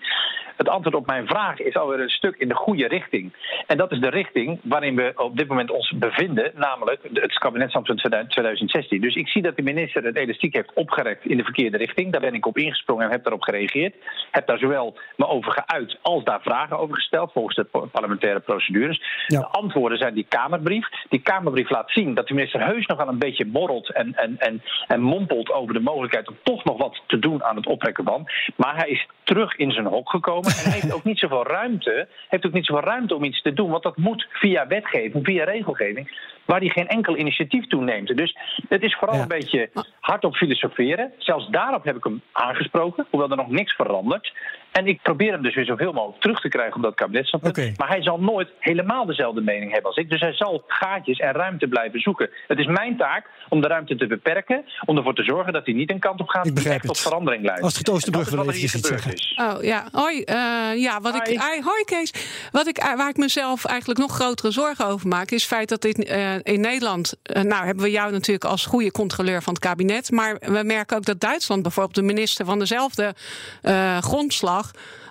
Het 0.58 0.68
antwoord 0.68 0.94
op 0.94 1.06
mijn 1.06 1.26
vraag 1.26 1.58
is 1.58 1.76
alweer 1.76 2.00
een 2.00 2.08
stuk 2.08 2.36
in 2.36 2.48
de 2.48 2.54
goede 2.54 2.88
richting. 2.88 3.32
En 3.66 3.76
dat 3.76 3.92
is 3.92 4.00
de 4.00 4.10
richting 4.10 4.60
waarin 4.62 4.96
we 4.96 5.12
op 5.16 5.36
dit 5.36 5.48
moment 5.48 5.70
ons 5.70 5.92
bevinden, 5.96 6.52
namelijk 6.54 7.00
het 7.12 7.38
kabinetsstandpunt 7.38 7.98
2016. 7.98 9.00
Dus 9.00 9.14
ik 9.14 9.28
zie 9.28 9.42
dat 9.42 9.56
de 9.56 9.62
minister 9.62 10.04
het 10.04 10.16
elastiek 10.16 10.54
heeft 10.54 10.72
opgerekt 10.74 11.24
in 11.24 11.36
de 11.36 11.42
verkeerde 11.42 11.76
richting. 11.76 12.12
Daar 12.12 12.20
ben 12.20 12.34
ik 12.34 12.46
op 12.46 12.58
ingesprongen 12.58 13.04
en 13.04 13.10
heb 13.10 13.22
daarop 13.22 13.42
gereageerd. 13.42 13.94
Heb 14.30 14.46
daar 14.46 14.58
zowel 14.58 14.98
me 15.16 15.26
over 15.26 15.64
geuit 15.66 15.98
als 16.02 16.24
daar 16.24 16.40
vragen 16.40 16.78
over 16.78 16.94
gesteld 16.94 17.32
volgens 17.32 17.56
de 17.56 17.86
parlementaire 17.92 18.40
procedures. 18.40 19.02
Ja. 19.26 19.40
De 19.40 19.46
antwoorden 19.46 19.98
zijn 19.98 20.14
die 20.14 20.26
Kamerbrief. 20.28 20.88
Die 21.08 21.22
Kamerbrief 21.22 21.70
laat 21.70 21.90
zien 21.90 22.14
dat 22.14 22.28
de 22.28 22.34
minister 22.34 22.64
heus 22.64 22.86
nog 22.86 22.98
wel 22.98 23.08
een 23.08 23.18
beetje 23.18 23.46
borrelt 23.46 23.92
en, 23.92 24.14
en, 24.14 24.38
en, 24.38 24.62
en 24.86 25.00
mompelt 25.00 25.52
over 25.52 25.74
de 25.74 25.80
mogelijkheid 25.80 26.28
om 26.28 26.36
toch 26.42 26.64
nog 26.64 26.78
wat 26.78 27.02
te 27.06 27.18
doen 27.18 27.44
aan 27.44 27.56
het 27.56 27.66
oprekken 27.66 28.04
van. 28.04 28.28
Maar 28.56 28.76
hij 28.76 28.88
is 28.88 29.06
terug 29.22 29.56
in 29.56 29.70
zijn 29.70 29.86
hok 29.86 30.10
gekomen 30.10 30.47
en 30.48 30.70
heeft 30.70 30.92
ook 30.92 31.04
niet 31.04 31.18
zoveel 31.18 31.46
ruimte, 31.46 32.08
heeft 32.28 32.46
ook 32.46 32.52
niet 32.52 32.66
zoveel 32.66 32.84
ruimte 32.84 33.14
om 33.14 33.24
iets 33.24 33.42
te 33.42 33.52
doen, 33.52 33.70
want 33.70 33.82
dat 33.82 33.96
moet 33.96 34.26
via 34.30 34.66
wetgeving, 34.66 35.24
via 35.24 35.44
regelgeving, 35.44 36.36
waar 36.44 36.60
hij 36.60 36.68
geen 36.68 36.88
enkel 36.88 37.16
initiatief 37.16 37.66
toe 37.66 37.84
neemt. 37.84 38.16
Dus 38.16 38.36
het 38.68 38.82
is 38.82 38.96
vooral 38.96 39.16
ja. 39.16 39.22
een 39.22 39.28
beetje 39.28 39.70
hardop 40.00 40.34
filosoferen. 40.34 41.12
Zelfs 41.18 41.48
daarop 41.48 41.84
heb 41.84 41.96
ik 41.96 42.04
hem 42.04 42.22
aangesproken, 42.32 43.06
hoewel 43.10 43.30
er 43.30 43.36
nog 43.36 43.50
niks 43.50 43.74
verandert. 43.74 44.32
En 44.72 44.86
ik 44.86 45.02
probeer 45.02 45.32
hem 45.32 45.42
dus 45.42 45.54
weer 45.54 45.64
zoveel 45.64 45.92
mogelijk 45.92 46.20
terug 46.20 46.40
te 46.40 46.48
krijgen 46.48 46.76
op 46.76 46.82
dat 46.82 46.94
kabinetsstandpunt. 46.94 47.58
Oké. 47.58 47.72
Maar 47.76 47.88
hij 47.88 48.02
zal 48.02 48.20
nooit 48.20 48.48
helemaal 48.58 49.06
dezelfde 49.06 49.40
mening 49.40 49.70
hebben 49.70 49.86
als 49.90 49.96
ik. 49.96 50.10
Dus 50.10 50.20
hij 50.20 50.32
zal 50.32 50.64
gaatjes 50.66 51.18
en 51.18 51.32
ruimte 51.32 51.66
blijven 51.66 52.00
zoeken. 52.00 52.30
Het 52.46 52.58
is 52.58 52.66
mijn 52.66 52.96
taak 52.96 53.26
om 53.48 53.60
de 53.60 53.66
ruimte 53.68 53.96
te 53.96 54.06
beperken. 54.06 54.64
Om 54.84 54.96
ervoor 54.96 55.14
te 55.14 55.22
zorgen 55.22 55.52
dat 55.52 55.64
hij 55.64 55.74
niet 55.74 55.90
een 55.90 55.98
kant 55.98 56.20
op 56.20 56.28
gaat 56.28 56.46
Ik 56.46 56.56
die 56.56 56.68
echt 56.68 56.80
tot 56.80 56.90
het. 56.90 57.00
verandering 57.00 57.44
leidt. 57.44 57.62
Astrid 57.62 57.90
Oosterbrug 57.90 58.30
En 58.30 58.36
dat 58.36 58.44
wil 58.44 58.54
is 58.54 58.62
er 58.62 58.68
hier 58.68 58.78
iets 58.78 58.88
zeggen. 58.88 59.54
Oh 59.56 59.62
ja, 59.62 59.84
hoi. 59.92 60.22
eh, 60.22 60.36
ja, 60.82 61.00
wat 61.00 61.14
ik, 61.14 61.38
Hoi. 61.38 61.58
ah, 61.58 61.64
hoi 61.64 61.84
Kees. 61.84 62.12
Wat 62.52 62.66
ik, 62.66 62.78
eh, 62.78 62.94
waar 62.96 63.08
ik 63.08 63.16
mezelf 63.16 63.64
eigenlijk 63.64 64.00
nog 64.00 64.12
grotere 64.14 64.50
zorgen 64.50 64.86
over 64.86 65.08
maak, 65.08 65.30
is 65.30 65.42
het 65.42 65.50
feit 65.52 65.68
dat 65.68 65.82
dit 65.82 66.04
eh, 66.04 66.34
in 66.42 66.60
Nederland. 66.60 67.14
nou, 67.42 67.64
hebben 67.66 67.84
we 67.84 67.90
jou 67.90 68.12
natuurlijk 68.12 68.44
als 68.44 68.66
goede 68.66 68.90
controleur 68.90 69.42
van 69.42 69.52
het 69.54 69.62
kabinet. 69.62 70.10
Maar 70.10 70.36
we 70.40 70.62
merken 70.64 70.96
ook 70.96 71.04
dat 71.04 71.20
Duitsland 71.20 71.62
bijvoorbeeld 71.62 71.94
de 71.94 72.02
minister 72.02 72.44
van 72.44 72.58
dezelfde 72.58 73.14
eh, 73.62 73.98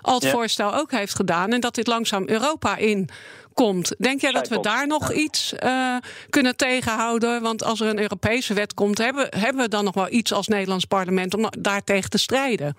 al 0.00 0.14
het 0.14 0.22
Ja. 0.22 0.30
voorstel 0.30 0.74
ook 0.74 0.90
heeft 0.90 1.14
gedaan. 1.14 1.52
En 1.52 1.60
dat 1.60 1.74
dit 1.74 1.86
langzaam 1.86 2.28
Europa 2.28 2.76
in. 2.76 3.08
Komt. 3.54 3.94
Denk 3.98 4.20
jij 4.20 4.32
dat 4.32 4.48
we 4.48 4.60
daar 4.60 4.86
nog 4.86 5.12
iets 5.12 5.52
eh, 5.52 5.96
kunnen 6.30 6.56
tegenhouden? 6.56 7.42
Want 7.42 7.64
als 7.64 7.80
er 7.80 7.86
een 7.88 8.00
Europese 8.00 8.54
wet 8.54 8.74
komt, 8.74 8.98
hebben, 8.98 9.26
hebben 9.36 9.62
we 9.62 9.68
dan 9.68 9.84
nog 9.84 9.94
wel 9.94 10.10
iets 10.10 10.32
als 10.32 10.46
Nederlands 10.46 10.84
parlement 10.84 11.34
om 11.34 11.48
daar 11.58 11.84
tegen 11.84 12.10
te 12.10 12.18
strijden? 12.18 12.76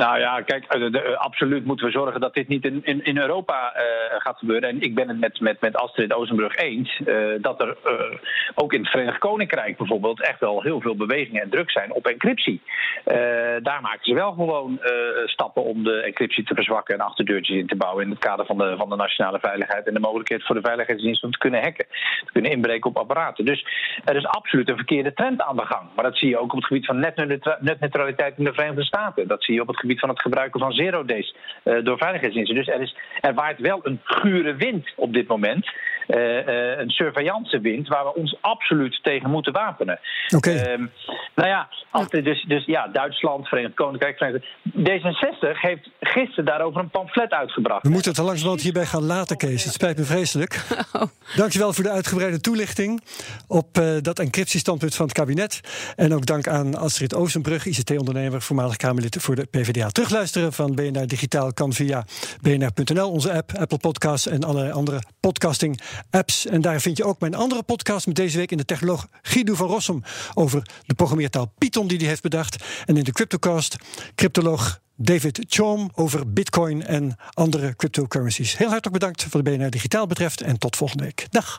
Nou 0.00 0.18
ja, 0.18 0.40
kijk, 0.40 0.64
eh, 0.64 0.90
de- 0.92 1.16
absoluut 1.18 1.64
moeten 1.64 1.86
we 1.86 1.92
zorgen 1.92 2.20
dat 2.20 2.34
dit 2.34 2.48
niet 2.48 2.64
in, 2.64 3.04
in, 3.04 3.18
Europa 3.18 3.72
eh, 3.74 3.84
gaat 4.20 4.38
gebeuren. 4.38 4.68
En 4.68 4.80
ik 4.80 4.94
ben 4.94 5.08
het 5.08 5.20
met, 5.20 5.40
met, 5.40 5.60
met 5.60 5.76
Astrid 5.76 6.12
Oostenbrug 6.12 6.56
eens 6.56 7.00
eh, 7.06 7.16
dat 7.40 7.60
er 7.60 7.76
eh, 7.84 8.16
ook 8.54 8.72
in 8.72 8.80
het 8.80 8.90
Verenigd 8.90 9.18
Koninkrijk 9.18 9.76
bijvoorbeeld 9.76 10.22
echt 10.22 10.40
wel 10.40 10.62
heel 10.62 10.80
veel 10.80 10.96
bewegingen 10.96 11.42
en 11.42 11.50
druk 11.50 11.70
zijn 11.70 11.92
op 11.92 12.06
encryptie. 12.06 12.60
Eh, 13.04 13.16
daar 13.62 13.80
maken 13.80 14.04
ze 14.04 14.14
wel 14.14 14.32
gewoon 14.32 14.80
eh, 14.82 14.92
stappen 15.24 15.62
om 15.62 15.84
de 15.84 16.00
encryptie 16.00 16.44
te 16.44 16.54
verzwakken 16.54 16.94
en 16.94 17.00
achterdeurtjes 17.00 17.56
in 17.56 17.66
te 17.66 17.76
bouwen 17.76 18.04
in 18.04 18.10
het 18.10 18.18
kader 18.18 18.46
van 18.46 18.58
de, 18.58 18.74
van 18.76 18.88
de 18.88 18.96
nationale 18.96 19.38
veiligheid 19.40 19.86
en 19.86 19.94
de 19.94 20.00
mogelijkheid 20.00 20.44
voor 20.44 20.54
de 20.54 20.60
veiligheidsdiensten 20.68 21.26
om 21.26 21.32
te 21.32 21.38
kunnen 21.38 21.62
hacken, 21.62 21.86
te 22.24 22.32
kunnen 22.32 22.50
inbreken 22.50 22.90
op 22.90 22.96
apparaten. 22.96 23.44
Dus 23.44 23.66
er 24.04 24.16
is 24.16 24.26
absoluut 24.26 24.68
een 24.68 24.76
verkeerde 24.76 25.12
trend 25.12 25.42
aan 25.42 25.56
de 25.56 25.66
gang. 25.66 25.88
Maar 25.94 26.04
dat 26.04 26.18
zie 26.18 26.28
je 26.28 26.38
ook 26.38 26.52
op 26.52 26.58
het 26.58 26.66
gebied 26.66 26.86
van 26.86 26.98
netneutra- 26.98 27.58
netneutraliteit 27.60 28.38
in 28.38 28.44
de 28.44 28.52
Verenigde 28.52 28.84
Staten. 28.84 29.28
Dat 29.28 29.44
zie 29.44 29.54
je 29.54 29.60
op 29.60 29.66
het 29.66 29.78
gebied 29.78 29.88
van 29.98 30.08
het 30.08 30.20
gebruiken 30.20 30.60
van 30.60 30.72
zero 30.72 31.04
days 31.04 31.34
eh, 31.62 31.84
door 31.84 31.98
veiligheidsdiensten. 31.98 32.56
Dus 32.56 32.68
er, 32.68 32.80
is, 32.80 32.96
er 33.20 33.34
waait 33.34 33.58
wel 33.58 33.80
een 33.82 34.00
gure 34.04 34.54
wind 34.54 34.92
op 34.96 35.12
dit 35.12 35.26
moment. 35.26 35.70
Eh, 36.10 36.48
eh, 36.48 36.78
een 36.78 36.90
surveillancewind 36.90 37.88
waar 37.88 38.04
we 38.04 38.14
ons 38.14 38.36
absoluut 38.40 38.98
tegen 39.02 39.30
moeten 39.30 39.52
wapenen. 39.52 40.00
Oké. 40.36 40.50
Ehm, 40.50 40.86
nou 41.34 41.48
ja, 41.48 41.68
als 41.90 42.08
dus, 42.08 42.44
dus 42.48 42.64
ja, 42.64 42.86
Duitsland, 42.86 43.48
Verenigd 43.48 43.74
Koninkrijk, 43.74 44.16
Verenigd... 44.16 44.46
D66 44.78 45.60
heeft 45.60 45.90
gisteren 46.00 46.44
daarover 46.44 46.80
een 46.80 46.90
pamflet 46.90 47.30
uitgebracht. 47.30 47.82
We 47.82 47.88
moeten 47.88 48.10
het 48.10 48.20
al 48.20 48.24
langzamerhand 48.26 48.62
hierbij 48.62 48.86
gaan 48.86 49.02
laten, 49.02 49.36
Kees. 49.36 49.64
Het 49.64 49.72
spijt 49.72 49.98
me 49.98 50.04
vreselijk. 50.04 50.64
Dankjewel 51.36 51.72
voor 51.72 51.84
de 51.84 51.90
uitgebreide 51.90 52.40
toelichting 52.40 53.02
op 53.46 53.78
eh, 53.78 53.96
dat 54.00 54.18
encryptiestandpunt 54.18 54.94
van 54.94 55.06
het 55.06 55.14
kabinet. 55.14 55.60
En 55.96 56.14
ook 56.14 56.26
dank 56.26 56.48
aan 56.48 56.76
Astrid 56.76 57.14
Oostenbrug, 57.14 57.66
ICT-ondernemer, 57.66 58.42
voormalig 58.42 58.76
Kamerlid 58.76 59.16
voor 59.20 59.34
de 59.34 59.46
PvdA. 59.50 59.88
Terugluisteren 59.88 60.52
van 60.52 60.74
BNR 60.74 61.06
Digitaal 61.06 61.52
kan 61.52 61.72
via 61.72 62.04
bnr.nl, 62.40 63.10
onze 63.10 63.32
app, 63.32 63.52
Apple 63.58 63.78
Podcasts 63.78 64.26
en 64.26 64.44
alle 64.44 64.72
andere 64.72 65.00
podcasting-apps. 66.00 66.46
En 66.46 66.60
daar 66.60 66.80
vind 66.80 66.96
je 66.96 67.04
ook 67.04 67.20
mijn 67.20 67.34
andere 67.34 67.62
podcast 67.62 68.06
met 68.06 68.16
deze 68.16 68.36
week 68.36 68.50
in 68.50 68.56
de 68.56 68.64
technoloog 68.64 69.08
Guido 69.22 69.54
van 69.54 69.66
Rossum 69.66 70.02
over 70.34 70.62
de 70.86 70.94
programmeertaal 70.94 71.52
Python 71.58 71.86
die 71.86 71.98
hij 71.98 72.06
heeft 72.06 72.22
bedacht. 72.22 72.64
En 72.86 72.96
in 72.96 73.04
de 73.04 73.12
Cryptocast, 73.12 73.76
cryptoloog 74.14 74.80
David 74.96 75.44
Chom 75.48 75.90
over 75.94 76.32
Bitcoin 76.32 76.82
en 76.82 77.16
andere 77.32 77.76
cryptocurrencies. 77.76 78.56
Heel 78.56 78.68
hartelijk 78.68 78.98
bedankt 78.98 79.22
voor 79.24 79.42
de 79.42 79.50
BNR 79.50 79.70
Digitaal 79.70 80.06
betreft 80.06 80.40
en 80.40 80.58
tot 80.58 80.76
volgende 80.76 81.04
week. 81.04 81.26
Dag. 81.30 81.58